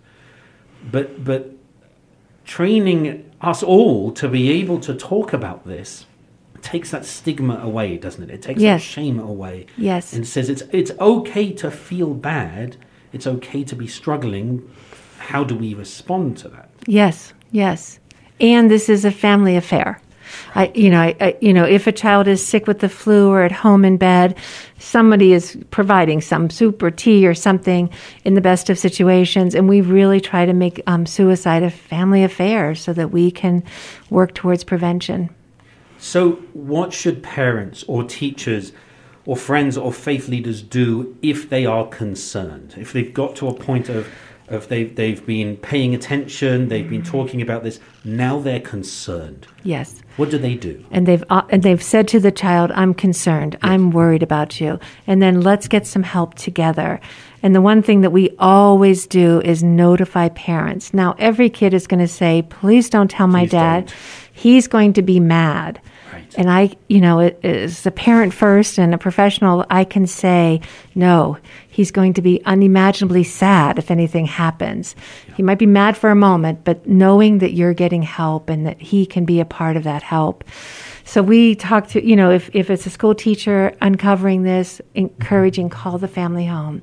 but 0.91 1.23
but 1.23 1.51
training 2.45 3.29
us 3.41 3.61
all 3.63 4.11
to 4.11 4.27
be 4.27 4.49
able 4.51 4.79
to 4.79 4.93
talk 4.95 5.33
about 5.33 5.65
this 5.67 6.05
takes 6.61 6.91
that 6.91 7.03
stigma 7.05 7.55
away, 7.57 7.97
doesn't 7.97 8.21
it? 8.23 8.29
It 8.29 8.41
takes 8.43 8.61
Yes. 8.61 8.81
that 8.81 8.85
shame 8.85 9.19
away 9.19 9.65
Yes. 9.77 10.13
and 10.13 10.27
says 10.27 10.47
it's 10.49 10.61
it's 10.71 10.91
okay 10.99 11.51
to 11.53 11.71
feel 11.71 12.13
bad. 12.13 12.77
It's 13.13 13.27
okay 13.27 13.63
to 13.63 13.75
be 13.75 13.87
struggling. 13.87 14.69
How 15.17 15.43
do 15.43 15.55
we 15.55 15.73
respond 15.73 16.37
to 16.39 16.49
that? 16.49 16.69
Yes, 16.87 17.33
yes. 17.51 17.99
And 18.39 18.71
this 18.71 18.89
is 18.89 19.05
a 19.05 19.11
family 19.11 19.55
affair. 19.55 20.01
I, 20.55 20.71
you 20.73 20.89
know, 20.89 20.99
I, 20.99 21.15
I, 21.19 21.37
you 21.41 21.53
know, 21.53 21.65
if 21.65 21.87
a 21.87 21.91
child 21.91 22.27
is 22.27 22.45
sick 22.45 22.67
with 22.67 22.79
the 22.79 22.89
flu 22.89 23.29
or 23.29 23.43
at 23.43 23.51
home 23.51 23.85
in 23.85 23.97
bed, 23.97 24.37
somebody 24.79 25.33
is 25.33 25.57
providing 25.71 26.21
some 26.21 26.49
soup 26.49 26.81
or 26.81 26.91
tea 26.91 27.27
or 27.27 27.33
something 27.33 27.89
in 28.23 28.33
the 28.33 28.41
best 28.41 28.69
of 28.69 28.77
situations, 28.77 29.55
and 29.55 29.67
we 29.67 29.81
really 29.81 30.19
try 30.19 30.45
to 30.45 30.53
make 30.53 30.81
um, 30.87 31.05
suicide 31.05 31.63
a 31.63 31.69
family 31.69 32.23
affair 32.23 32.75
so 32.75 32.93
that 32.93 33.11
we 33.11 33.31
can 33.31 33.63
work 34.09 34.33
towards 34.33 34.63
prevention. 34.63 35.29
So, 35.97 36.31
what 36.53 36.93
should 36.93 37.21
parents 37.21 37.83
or 37.87 38.03
teachers 38.03 38.71
or 39.31 39.37
friends 39.37 39.77
or 39.77 39.93
faith 39.93 40.27
leaders 40.27 40.61
do 40.61 41.15
if 41.21 41.49
they 41.49 41.65
are 41.65 41.87
concerned? 41.87 42.75
If 42.77 42.91
they've 42.91 43.13
got 43.13 43.33
to 43.37 43.47
a 43.47 43.53
point 43.53 43.87
of, 43.87 44.05
of 44.49 44.67
they've, 44.67 44.93
they've 44.93 45.25
been 45.25 45.55
paying 45.55 45.95
attention, 45.95 46.67
they've 46.67 46.89
been 46.89 47.01
talking 47.01 47.41
about 47.41 47.63
this, 47.63 47.79
now 48.03 48.39
they're 48.39 48.59
concerned. 48.59 49.47
Yes. 49.63 50.01
What 50.17 50.31
do 50.31 50.37
they 50.37 50.55
do? 50.55 50.83
and 50.91 51.07
they've 51.07 51.23
uh, 51.29 51.43
and 51.49 51.63
they've 51.63 51.81
said 51.81 52.09
to 52.09 52.19
the 52.19 52.33
child, 52.33 52.71
"I'm 52.75 52.93
concerned. 52.93 53.57
I'm 53.61 53.91
worried 53.91 54.21
about 54.21 54.59
you." 54.59 54.79
And 55.07 55.21
then 55.21 55.39
let's 55.39 55.69
get 55.69 55.87
some 55.87 56.03
help 56.03 56.35
together. 56.35 56.99
And 57.41 57.55
the 57.55 57.61
one 57.61 57.81
thing 57.81 58.01
that 58.01 58.11
we 58.11 58.31
always 58.37 59.07
do 59.07 59.39
is 59.45 59.63
notify 59.63 60.27
parents. 60.27 60.93
Now, 60.93 61.15
every 61.19 61.49
kid 61.49 61.73
is 61.73 61.87
going 61.87 62.01
to 62.01 62.07
say, 62.21 62.41
"Please 62.41 62.89
don't 62.89 63.09
tell 63.09 63.27
my 63.27 63.43
Please 63.43 63.51
dad. 63.51 63.85
don't." 63.85 63.95
He's 64.33 64.67
going 64.67 64.91
to 64.93 65.01
be 65.01 65.21
mad." 65.21 65.79
And 66.37 66.49
I, 66.49 66.75
you 66.87 67.01
know, 67.01 67.19
as 67.19 67.85
a 67.85 67.91
parent 67.91 68.33
first 68.33 68.79
and 68.79 68.93
a 68.93 68.97
professional, 68.97 69.65
I 69.69 69.83
can 69.83 70.07
say, 70.07 70.61
no, 70.95 71.37
he's 71.69 71.91
going 71.91 72.13
to 72.13 72.21
be 72.21 72.41
unimaginably 72.45 73.23
sad 73.23 73.77
if 73.77 73.91
anything 73.91 74.25
happens. 74.25 74.95
He 75.35 75.43
might 75.43 75.59
be 75.59 75.65
mad 75.65 75.97
for 75.97 76.09
a 76.09 76.15
moment, 76.15 76.63
but 76.63 76.87
knowing 76.87 77.39
that 77.39 77.53
you're 77.53 77.73
getting 77.73 78.01
help 78.01 78.49
and 78.49 78.65
that 78.65 78.79
he 78.81 79.05
can 79.05 79.25
be 79.25 79.41
a 79.41 79.45
part 79.45 79.75
of 79.75 79.83
that 79.83 80.03
help. 80.03 80.45
So 81.03 81.21
we 81.21 81.55
talk 81.55 81.87
to, 81.89 82.05
you 82.05 82.15
know, 82.15 82.31
if, 82.31 82.49
if 82.53 82.69
it's 82.69 82.85
a 82.85 82.89
school 82.89 83.13
teacher 83.13 83.75
uncovering 83.81 84.43
this, 84.43 84.81
encouraging, 84.95 85.69
mm-hmm. 85.69 85.81
call 85.81 85.97
the 85.97 86.07
family 86.07 86.45
home. 86.45 86.81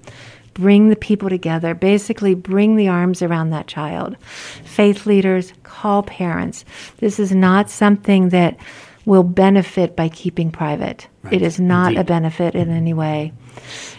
Bring 0.53 0.89
the 0.89 0.97
people 0.97 1.29
together, 1.29 1.73
basically 1.73 2.35
bring 2.35 2.75
the 2.75 2.89
arms 2.89 3.23
around 3.23 3.51
that 3.51 3.69
child. 3.69 4.17
Faith 4.65 5.07
leaders, 5.07 5.53
call 5.63 6.03
parents. 6.03 6.65
This 6.99 7.21
is 7.21 7.33
not 7.33 7.71
something 7.71 8.31
that 8.31 8.59
will 9.09 9.23
benefit 9.23 9.97
by 9.97 10.09
keeping 10.11 10.51
private. 10.51 11.09
Right. 11.23 11.35
It 11.35 11.43
is 11.43 11.59
not 11.59 11.89
Indeed. 11.89 12.01
a 12.01 12.05
benefit 12.05 12.55
in 12.55 12.71
any 12.71 12.93
way. 12.93 13.33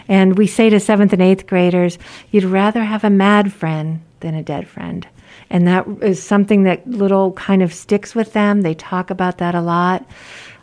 And 0.08 0.38
we 0.38 0.46
say 0.46 0.70
to 0.70 0.80
seventh 0.80 1.14
and 1.14 1.22
eighth 1.22 1.48
graders, 1.48 1.98
you'd 2.32 2.44
rather 2.44 2.84
have 2.84 3.04
a 3.04 3.10
mad 3.10 3.52
friend 3.52 4.02
than 4.20 4.36
a 4.36 4.44
dead 4.44 4.68
friend. 4.68 5.08
And 5.50 5.68
that 5.68 5.88
is 6.02 6.22
something 6.22 6.64
that 6.64 6.88
little 6.88 7.34
kind 7.34 7.64
of 7.64 7.74
sticks 7.74 8.14
with 8.14 8.34
them. 8.34 8.62
They 8.62 8.76
talk 8.76 9.10
about 9.10 9.40
that 9.40 9.56
a 9.56 9.62
lot. 9.62 10.06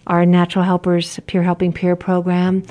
Our 0.07 0.25
Natural 0.25 0.65
Helpers 0.65 1.19
Peer 1.27 1.43
Helping 1.43 1.73
Peer 1.73 1.97
program, 1.97 2.63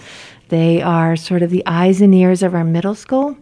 they 0.48 0.82
are 0.82 1.18
sort 1.18 1.42
of 1.42 1.50
the 1.50 1.64
eyes 1.66 2.00
and 2.00 2.16
ears 2.16 2.42
of 2.42 2.56
our 2.56 2.64
middle 2.64 2.96
school. 2.96 3.38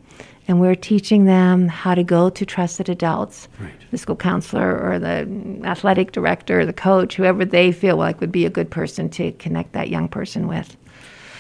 And 0.48 0.60
we're 0.60 0.76
teaching 0.76 1.24
them 1.26 1.68
how 1.70 1.96
to 1.96 2.04
go 2.04 2.30
to 2.30 2.46
trusted 2.46 2.90
adults, 2.90 3.48
Right. 3.60 3.72
the 3.92 3.98
school 3.98 4.16
counselor 4.18 4.78
or 4.78 5.00
the 5.00 5.28
athletic 5.64 6.12
director 6.12 6.60
or 6.60 6.66
the 6.66 6.74
coach, 6.74 7.16
whoever 7.16 7.46
they 7.46 7.72
feel 7.72 7.96
like 7.96 8.20
would 8.20 8.32
be 8.32 8.46
a 8.46 8.50
good 8.50 8.70
person 8.70 9.10
to 9.12 9.32
connect 9.34 9.72
that 9.74 9.90
young 9.90 10.08
person 10.10 10.48
with. 10.48 10.76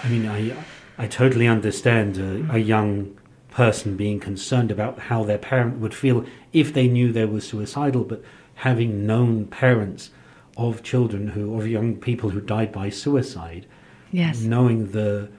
I 0.04 0.10
mean, 0.10 0.26
I, 0.28 0.54
I 0.98 1.08
totally 1.08 1.48
understand 1.48 2.18
a, 2.18 2.56
a 2.56 2.60
young 2.60 3.18
person 3.52 3.96
being 3.98 4.20
concerned 4.20 4.72
about 4.72 4.98
how 5.00 5.24
their 5.24 5.38
parent 5.38 5.80
would 5.80 5.94
feel 5.94 6.26
if 6.54 6.74
they 6.74 6.88
knew 6.88 7.12
they 7.12 7.26
were 7.26 7.42
suicidal, 7.42 8.04
but 8.04 8.24
having 8.56 9.06
known 9.06 9.46
parents 9.48 10.12
of 10.58 10.82
children 10.84 11.30
who, 11.30 11.60
of 11.60 11.68
young 11.68 11.96
people 11.98 12.30
who 12.30 12.40
died 12.40 12.72
by 12.72 12.90
suicide, 12.90 13.66
Yes. 14.12 14.42
knowing 14.42 14.92
the, 14.92 15.30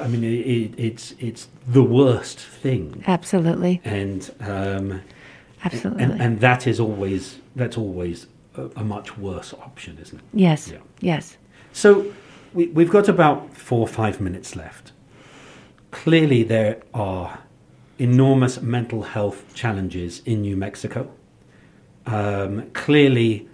I 0.00 0.06
mean, 0.08 0.24
it, 0.24 0.46
it, 0.46 0.74
it's 0.78 1.14
it's 1.18 1.48
the 1.66 1.82
worst 1.82 2.38
thing, 2.38 3.04
Absolutely. 3.06 3.80
and 3.84 4.30
um, 4.40 5.02
Absolutely. 5.64 6.02
and 6.04 6.20
and 6.20 6.40
that 6.40 6.66
is 6.66 6.80
always 6.80 7.38
that's 7.54 7.76
always 7.78 8.26
a, 8.56 8.68
a 8.76 8.84
much 8.84 9.18
worse 9.18 9.52
option, 9.54 9.98
isn't 10.00 10.18
it? 10.18 10.24
yes. 10.32 10.70
Yeah. 10.70 10.78
Yes. 11.00 11.36
So 11.72 12.12
we, 12.54 12.68
we've 12.68 12.90
got 12.90 13.08
about 13.08 13.54
four 13.54 13.80
or 13.80 13.88
five 13.88 14.20
minutes 14.20 14.56
left. 14.56 14.92
Clearly, 15.90 16.42
there 16.42 16.82
are 16.94 17.38
enormous 17.98 18.60
mental 18.60 19.02
health 19.02 19.54
challenges 19.54 20.22
in 20.24 20.42
New 20.42 20.56
Mexico. 20.56 21.10
Um, 22.06 22.70
clearly, 22.72 23.48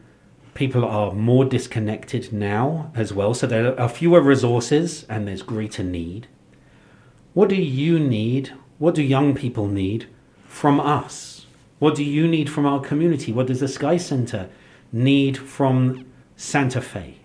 people 0.55 0.85
are 0.85 1.13
more 1.13 1.45
disconnected 1.45 2.33
now 2.33 2.91
as 2.95 3.13
well, 3.13 3.35
so 3.35 3.47
there 3.47 3.79
are 3.81 3.89
fewer 3.89 4.21
resources 4.21 5.05
and 5.09 5.27
there's 5.27 5.43
greater 5.43 5.83
need. 5.83 6.27
What 7.35 7.49
do 7.49 7.57
you 7.57 7.99
need? 7.99 8.53
What 8.79 8.95
do 8.95 9.03
young 9.03 9.35
people 9.35 9.67
need 9.67 10.07
from 10.45 10.79
us? 10.81 11.47
What 11.79 11.95
do 11.95 12.05
you 12.05 12.29
need 12.29 12.51
from 12.51 12.67
our 12.67 12.81
community? 12.81 13.33
What 13.33 13.47
does 13.47 13.61
the 13.61 13.69
Sky 13.69 13.97
Center 13.97 14.49
need 14.93 15.39
from 15.39 16.05
Santa 16.37 16.81
Fe? 16.81 17.17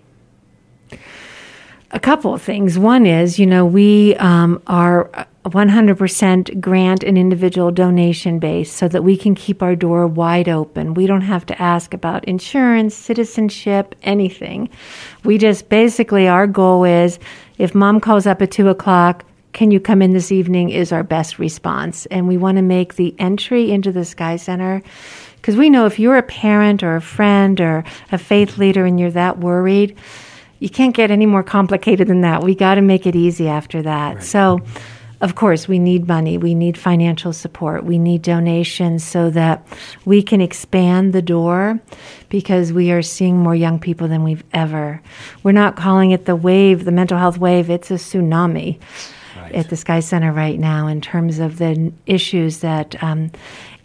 A 1.91 1.99
couple 1.99 2.33
of 2.33 2.41
things. 2.41 2.79
One 2.79 3.05
is, 3.05 3.37
you 3.37 3.45
know, 3.45 3.65
we 3.65 4.15
um, 4.15 4.61
are 4.67 5.27
100% 5.53 6.61
grant 6.61 7.03
and 7.03 7.17
individual 7.17 7.71
donation 7.71 8.39
base 8.39 8.71
so 8.71 8.87
that 8.87 9.03
we 9.03 9.17
can 9.17 9.35
keep 9.35 9.61
our 9.61 9.75
door 9.75 10.07
wide 10.07 10.49
open. 10.49 10.93
We 10.93 11.07
don't 11.07 11.21
have 11.21 11.45
to 11.47 11.61
ask 11.61 11.93
about 11.93 12.25
insurance, 12.25 12.95
citizenship, 12.95 13.95
anything. 14.03 14.69
We 15.23 15.37
just 15.37 15.69
basically, 15.69 16.27
our 16.27 16.47
goal 16.47 16.83
is 16.83 17.19
if 17.57 17.75
mom 17.75 17.99
calls 17.99 18.25
up 18.25 18.41
at 18.41 18.51
two 18.51 18.69
o'clock, 18.69 19.25
can 19.53 19.71
you 19.71 19.79
come 19.79 20.01
in 20.01 20.13
this 20.13 20.31
evening 20.31 20.69
is 20.69 20.91
our 20.91 21.03
best 21.03 21.39
response. 21.39 22.05
And 22.07 22.27
we 22.27 22.37
want 22.37 22.57
to 22.57 22.61
make 22.61 22.95
the 22.95 23.15
entry 23.17 23.71
into 23.71 23.91
the 23.91 24.05
Sky 24.05 24.35
Center 24.35 24.83
because 25.37 25.55
we 25.55 25.69
know 25.69 25.85
if 25.85 25.97
you're 25.97 26.17
a 26.17 26.23
parent 26.23 26.83
or 26.83 26.95
a 26.95 27.01
friend 27.01 27.59
or 27.61 27.83
a 28.11 28.17
faith 28.17 28.57
leader 28.57 28.85
and 28.85 28.99
you're 28.99 29.11
that 29.11 29.39
worried, 29.39 29.97
you 30.59 30.69
can't 30.69 30.95
get 30.95 31.09
any 31.09 31.25
more 31.25 31.43
complicated 31.43 32.07
than 32.07 32.21
that. 32.21 32.43
We 32.43 32.53
got 32.53 32.75
to 32.75 32.81
make 32.81 33.07
it 33.07 33.15
easy 33.15 33.47
after 33.47 33.81
that. 33.83 34.23
So, 34.23 34.61
of 35.19 35.33
course, 35.33 35.67
we 35.67 35.79
need 35.79 36.07
money, 36.07 36.37
we 36.37 36.53
need 36.53 36.77
financial 36.77 37.33
support, 37.33 37.83
we 37.83 37.97
need 37.97 38.21
donations 38.21 39.03
so 39.03 39.31
that 39.31 39.65
we 40.05 40.21
can 40.21 40.41
expand 40.41 41.11
the 41.11 41.23
door 41.23 41.79
because 42.29 42.71
we 42.71 42.91
are 42.91 43.01
seeing 43.01 43.37
more 43.37 43.55
young 43.55 43.79
people 43.79 44.07
than 44.07 44.23
we've 44.23 44.43
ever. 44.53 45.01
We're 45.41 45.53
not 45.53 45.75
calling 45.75 46.11
it 46.11 46.25
the 46.25 46.35
wave, 46.35 46.85
the 46.85 46.91
mental 46.91 47.17
health 47.17 47.39
wave, 47.39 47.69
it's 47.71 47.89
a 47.89 47.95
tsunami 47.95 48.79
right. 49.35 49.55
at 49.55 49.69
the 49.69 49.77
Sky 49.77 50.01
Center 50.01 50.31
right 50.31 50.59
now 50.59 50.85
in 50.85 51.01
terms 51.01 51.39
of 51.39 51.57
the 51.57 51.91
issues 52.05 52.59
that, 52.59 53.01
um, 53.03 53.31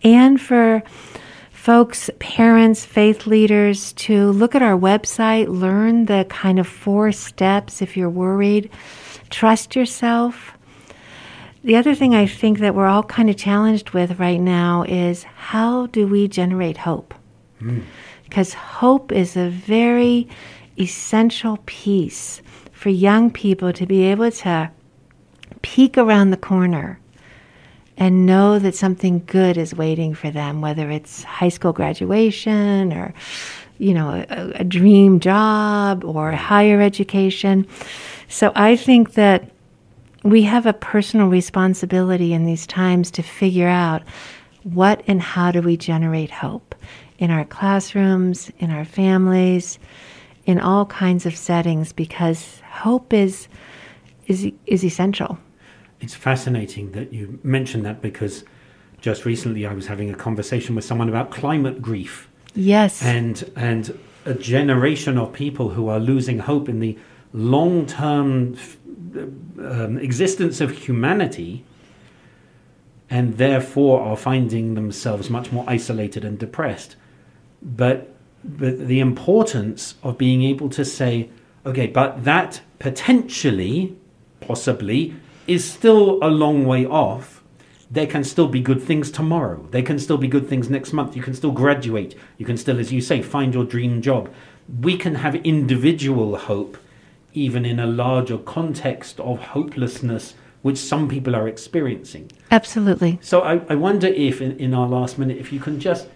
and 0.02 0.38
for 0.38 0.82
folks, 1.50 2.10
parents, 2.18 2.84
faith 2.84 3.26
leaders 3.26 3.94
to 3.94 4.32
look 4.32 4.54
at 4.54 4.62
our 4.62 4.78
website, 4.78 5.48
learn 5.48 6.04
the 6.06 6.26
kind 6.28 6.58
of 6.58 6.66
four 6.66 7.10
steps 7.10 7.80
if 7.80 7.96
you're 7.96 8.10
worried, 8.10 8.68
trust 9.30 9.74
yourself 9.74 10.58
the 11.64 11.76
other 11.76 11.94
thing 11.94 12.14
I 12.14 12.26
think 12.26 12.58
that 12.58 12.74
we're 12.74 12.86
all 12.86 13.04
kind 13.04 13.30
of 13.30 13.36
challenged 13.36 13.90
with 13.90 14.18
right 14.18 14.40
now 14.40 14.84
is 14.88 15.22
how 15.22 15.86
do 15.86 16.06
we 16.06 16.26
generate 16.26 16.78
hope? 16.78 17.14
Because 18.24 18.50
mm. 18.50 18.54
hope 18.54 19.12
is 19.12 19.36
a 19.36 19.48
very 19.48 20.28
essential 20.78 21.58
piece 21.66 22.42
for 22.72 22.88
young 22.88 23.30
people 23.30 23.72
to 23.72 23.86
be 23.86 24.02
able 24.02 24.30
to 24.30 24.70
peek 25.62 25.96
around 25.96 26.30
the 26.30 26.36
corner 26.36 26.98
and 27.96 28.26
know 28.26 28.58
that 28.58 28.74
something 28.74 29.22
good 29.26 29.56
is 29.56 29.74
waiting 29.74 30.14
for 30.14 30.30
them, 30.30 30.60
whether 30.60 30.90
it's 30.90 31.22
high 31.22 31.48
school 31.48 31.72
graduation 31.72 32.92
or, 32.92 33.14
you 33.78 33.94
know, 33.94 34.24
a, 34.28 34.52
a 34.56 34.64
dream 34.64 35.20
job 35.20 36.04
or 36.04 36.32
higher 36.32 36.80
education. 36.80 37.66
So 38.28 38.50
I 38.56 38.74
think 38.74 39.14
that 39.14 39.50
we 40.24 40.42
have 40.42 40.66
a 40.66 40.72
personal 40.72 41.28
responsibility 41.28 42.32
in 42.32 42.44
these 42.44 42.66
times 42.66 43.10
to 43.12 43.22
figure 43.22 43.68
out 43.68 44.02
what 44.62 45.02
and 45.06 45.20
how 45.20 45.50
do 45.50 45.60
we 45.60 45.76
generate 45.76 46.30
hope 46.30 46.74
in 47.18 47.30
our 47.30 47.44
classrooms, 47.44 48.50
in 48.58 48.70
our 48.70 48.84
families, 48.84 49.78
in 50.46 50.58
all 50.58 50.86
kinds 50.86 51.26
of 51.26 51.36
settings 51.36 51.92
because 51.92 52.60
hope 52.70 53.12
is 53.12 53.48
is 54.26 54.50
is 54.66 54.84
essential. 54.84 55.38
It's 56.00 56.14
fascinating 56.14 56.92
that 56.92 57.12
you 57.12 57.38
mentioned 57.42 57.84
that 57.84 58.02
because 58.02 58.44
just 59.00 59.24
recently 59.24 59.66
I 59.66 59.74
was 59.74 59.86
having 59.86 60.10
a 60.10 60.14
conversation 60.14 60.74
with 60.74 60.84
someone 60.84 61.08
about 61.08 61.30
climate 61.30 61.82
grief. 61.82 62.28
Yes. 62.54 63.02
And 63.02 63.50
and 63.56 63.98
a 64.24 64.34
generation 64.34 65.18
of 65.18 65.32
people 65.32 65.70
who 65.70 65.88
are 65.88 65.98
losing 65.98 66.38
hope 66.38 66.68
in 66.68 66.78
the 66.80 66.96
long-term 67.32 68.56
um, 69.14 69.98
existence 69.98 70.60
of 70.60 70.70
humanity 70.70 71.64
and 73.10 73.36
therefore 73.36 74.00
are 74.00 74.16
finding 74.16 74.74
themselves 74.74 75.28
much 75.28 75.52
more 75.52 75.64
isolated 75.68 76.24
and 76.24 76.38
depressed. 76.38 76.96
But, 77.60 78.14
but 78.42 78.88
the 78.88 79.00
importance 79.00 79.96
of 80.02 80.16
being 80.16 80.42
able 80.42 80.70
to 80.70 80.84
say, 80.84 81.28
okay, 81.66 81.86
but 81.86 82.24
that 82.24 82.62
potentially, 82.78 83.96
possibly, 84.40 85.14
is 85.46 85.70
still 85.70 86.18
a 86.22 86.28
long 86.28 86.64
way 86.64 86.86
off. 86.86 87.42
There 87.90 88.06
can 88.06 88.24
still 88.24 88.48
be 88.48 88.60
good 88.60 88.82
things 88.82 89.10
tomorrow. 89.10 89.68
There 89.70 89.82
can 89.82 89.98
still 89.98 90.16
be 90.16 90.26
good 90.26 90.48
things 90.48 90.70
next 90.70 90.94
month. 90.94 91.14
You 91.14 91.22
can 91.22 91.34
still 91.34 91.52
graduate. 91.52 92.16
You 92.38 92.46
can 92.46 92.56
still, 92.56 92.80
as 92.80 92.90
you 92.92 93.02
say, 93.02 93.20
find 93.20 93.52
your 93.52 93.64
dream 93.64 94.00
job. 94.00 94.32
We 94.80 94.96
can 94.96 95.16
have 95.16 95.34
individual 95.34 96.36
hope 96.36 96.78
even 97.34 97.64
in 97.64 97.78
a 97.78 97.86
larger 97.86 98.38
context 98.38 99.20
of 99.20 99.38
hopelessness 99.38 100.34
which 100.62 100.78
some 100.78 101.08
people 101.08 101.34
are 101.34 101.48
experiencing. 101.48 102.30
Absolutely. 102.50 103.18
So 103.20 103.40
I, 103.40 103.60
I 103.68 103.74
wonder 103.74 104.06
if 104.06 104.40
in, 104.40 104.56
in 104.58 104.74
our 104.74 104.88
last 104.88 105.18
minute 105.18 105.38
if 105.38 105.52
you 105.52 105.60
can 105.60 105.80
just 105.80 106.06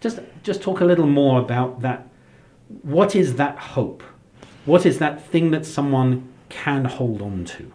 just 0.00 0.20
just 0.42 0.60
talk 0.60 0.80
a 0.80 0.84
little 0.84 1.06
more 1.06 1.40
about 1.40 1.80
that 1.80 2.08
what 2.82 3.14
is 3.14 3.36
that 3.36 3.56
hope? 3.58 4.02
What 4.66 4.86
is 4.86 4.98
that 4.98 5.24
thing 5.26 5.50
that 5.52 5.66
someone 5.66 6.28
can 6.48 6.84
hold 6.84 7.22
on 7.22 7.44
to? 7.46 7.72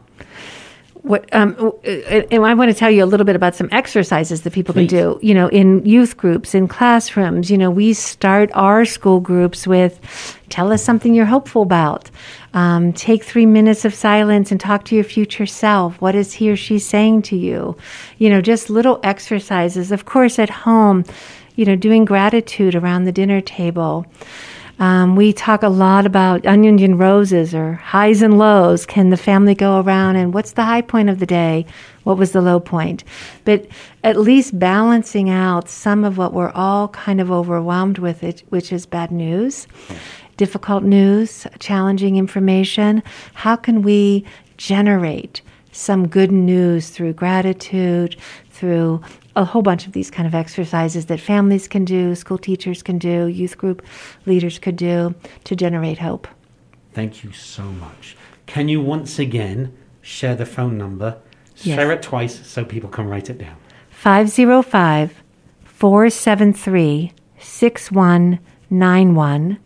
what 1.02 1.34
um, 1.34 1.74
and 1.86 2.46
I 2.46 2.54
want 2.54 2.70
to 2.72 2.78
tell 2.78 2.92
you 2.92 3.04
a 3.04 3.08
little 3.08 3.26
bit 3.26 3.36
about 3.36 3.56
some 3.56 3.70
exercises 3.72 4.42
that 4.42 4.52
people 4.52 4.74
Please. 4.74 4.90
can 4.90 5.00
do. 5.00 5.20
You 5.22 5.34
know, 5.34 5.48
in 5.48 5.86
youth 5.86 6.18
groups, 6.18 6.54
in 6.54 6.68
classrooms. 6.68 7.50
You 7.50 7.58
know, 7.58 7.72
we 7.72 7.94
start 7.94 8.52
our 8.54 8.86
school 8.86 9.20
groups 9.20 9.66
with, 9.66 10.00
"Tell 10.50 10.72
us 10.72 10.84
something 10.84 11.14
you're 11.14 11.26
hopeful 11.26 11.62
about." 11.62 12.12
Um, 12.54 12.94
take 12.94 13.24
three 13.24 13.46
minutes 13.46 13.86
of 13.86 13.94
silence 13.94 14.52
and 14.52 14.60
talk 14.60 14.86
to 14.86 14.96
your 14.96 15.04
future 15.04 15.46
self. 15.46 16.00
What 16.02 16.16
is 16.16 16.34
he 16.34 16.50
or 16.50 16.56
she 16.56 16.80
saying 16.80 17.22
to 17.24 17.36
you? 17.36 17.78
You 18.18 18.30
know, 18.30 18.42
just 18.42 18.70
little 18.70 19.00
exercises. 19.04 19.92
Of 19.92 20.06
course, 20.06 20.40
at 20.40 20.50
home, 20.50 21.06
you 21.56 21.66
know, 21.66 21.76
doing 21.76 22.06
gratitude 22.06 22.76
around 22.76 23.04
the 23.04 23.12
dinner 23.12 23.42
table. 23.42 24.06
Um, 24.80 25.18
we 25.18 25.34
talk 25.34 25.62
a 25.62 25.70
lot 25.70 26.06
about 26.06 26.46
onions 26.46 26.82
and 26.82 26.98
roses 26.98 27.54
or 27.54 27.74
highs 27.74 28.22
and 28.22 28.38
lows. 28.38 28.86
Can 28.86 29.10
the 29.10 29.18
family 29.18 29.54
go 29.54 29.82
around 29.82 30.16
and 30.16 30.34
what's 30.34 30.54
the 30.54 30.64
high 30.64 30.82
point 30.82 31.10
of 31.10 31.20
the 31.20 31.26
day? 31.26 31.66
What 32.06 32.18
was 32.18 32.32
the 32.32 32.42
low 32.42 32.62
point? 32.62 33.04
But 33.44 33.68
at 34.06 34.18
least 34.18 34.58
balancing 34.58 35.30
out 35.30 35.68
some 35.68 36.06
of 36.06 36.18
what 36.18 36.34
we're 36.34 36.52
all 36.52 36.88
kind 36.88 37.20
of 37.20 37.30
overwhelmed 37.30 37.98
with, 37.98 38.24
it, 38.24 38.44
which 38.50 38.72
is 38.72 38.86
bad 38.86 39.12
news, 39.12 39.68
difficult 40.40 40.84
news, 40.84 41.46
challenging 41.60 42.16
information. 42.16 43.04
How 43.34 43.58
can 43.58 43.82
we 43.82 44.24
generate 44.56 45.42
some 45.74 46.08
good 46.08 46.32
news 46.32 46.90
through 46.90 47.12
gratitude, 47.12 48.16
through 48.50 49.02
a 49.36 49.44
whole 49.44 49.62
bunch 49.62 49.86
of 49.86 49.92
these 49.92 50.10
kind 50.10 50.26
of 50.26 50.34
exercises 50.34 51.08
that 51.08 51.20
families 51.20 51.68
can 51.68 51.84
do, 51.84 52.16
school 52.16 52.38
teachers 52.38 52.82
can 52.82 52.98
do, 52.98 53.28
youth 53.28 53.58
group 53.58 53.86
leaders 54.26 54.60
could 54.60 54.78
do 54.78 55.14
to 55.44 55.58
generate 55.58 56.00
hope. 56.00 56.26
Thank 56.94 57.22
you 57.22 57.34
so 57.34 57.64
much. 57.64 58.16
Can 58.46 58.70
you 58.70 58.80
once 58.80 59.20
again 59.20 59.76
share 60.02 60.36
the 60.36 60.46
phone 60.46 60.78
number? 60.78 61.18
Yes. 61.58 61.76
Share 61.76 61.92
it 61.92 62.02
twice 62.02 62.48
so 62.48 62.64
people 62.64 62.90
can 62.90 63.08
write 63.08 63.30
it 63.30 63.38
down. 63.38 63.58
505 63.90 65.22
473 65.66 67.12
6191. 67.40 69.60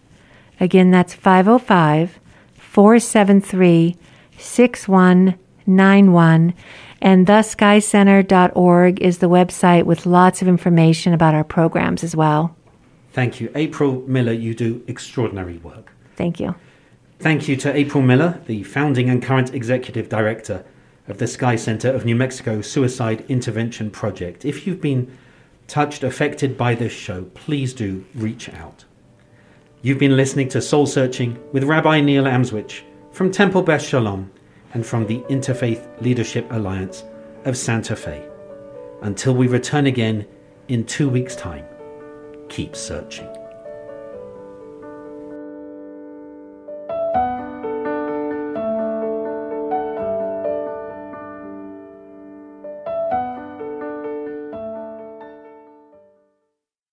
Again, 0.64 0.90
that's 0.92 1.14
505 1.14 2.20
473 2.56 3.98
6191. 4.38 6.54
And 7.02 7.28
theskycenter.org 7.28 9.02
is 9.02 9.18
the 9.18 9.30
website 9.30 9.84
with 9.84 10.06
lots 10.06 10.42
of 10.42 10.48
information 10.48 11.12
about 11.12 11.36
our 11.36 11.44
programs 11.44 12.02
as 12.02 12.16
well. 12.16 12.56
Thank 13.12 13.42
you. 13.42 13.52
April 13.56 14.04
Miller, 14.08 14.32
you 14.32 14.54
do 14.54 14.82
extraordinary 14.88 15.58
work. 15.58 15.92
Thank 16.16 16.40
you. 16.40 16.56
Thank 17.20 17.50
you 17.50 17.58
to 17.58 17.76
April 17.76 18.02
Miller, 18.02 18.40
the 18.48 18.64
founding 18.64 19.10
and 19.10 19.22
current 19.22 19.54
executive 19.54 20.08
director 20.08 20.64
of 21.10 21.18
the 21.18 21.28
Sky 21.28 21.58
Center 21.58 21.90
of 21.90 22.06
New 22.06 22.16
Mexico 22.16 22.62
Suicide 22.62 23.26
Intervention 23.28 23.92
Project. 23.92 24.46
If 24.46 24.66
you've 24.66 24.80
been 24.80 25.12
touched, 25.68 26.04
affected 26.04 26.58
by 26.58 26.74
this 26.74 26.94
show, 26.94 27.24
please 27.34 27.74
do 27.74 28.06
reach 28.16 28.48
out. 28.48 28.86
You've 29.86 30.00
been 30.00 30.16
listening 30.16 30.48
to 30.50 30.62
Soul 30.62 30.86
Searching 30.86 31.38
with 31.52 31.66
Rabbi 31.66 32.00
Neil 32.00 32.24
Amswych 32.24 32.84
from 33.12 33.30
Temple 33.30 33.64
Beth 33.64 33.82
Shalom 33.82 34.32
and 34.74 34.86
from 34.86 35.06
the 35.08 35.20
Interfaith 35.24 36.02
Leadership 36.02 36.48
Alliance 36.52 37.04
of 37.44 37.58
Santa 37.58 37.98
Fe. 37.98 38.26
Until 39.02 39.34
we 39.34 39.48
return 39.48 39.86
again 39.86 40.26
in 40.70 40.86
two 40.86 41.10
weeks' 41.10 41.36
time, 41.36 41.66
keep 42.48 42.78
searching. 42.78 43.28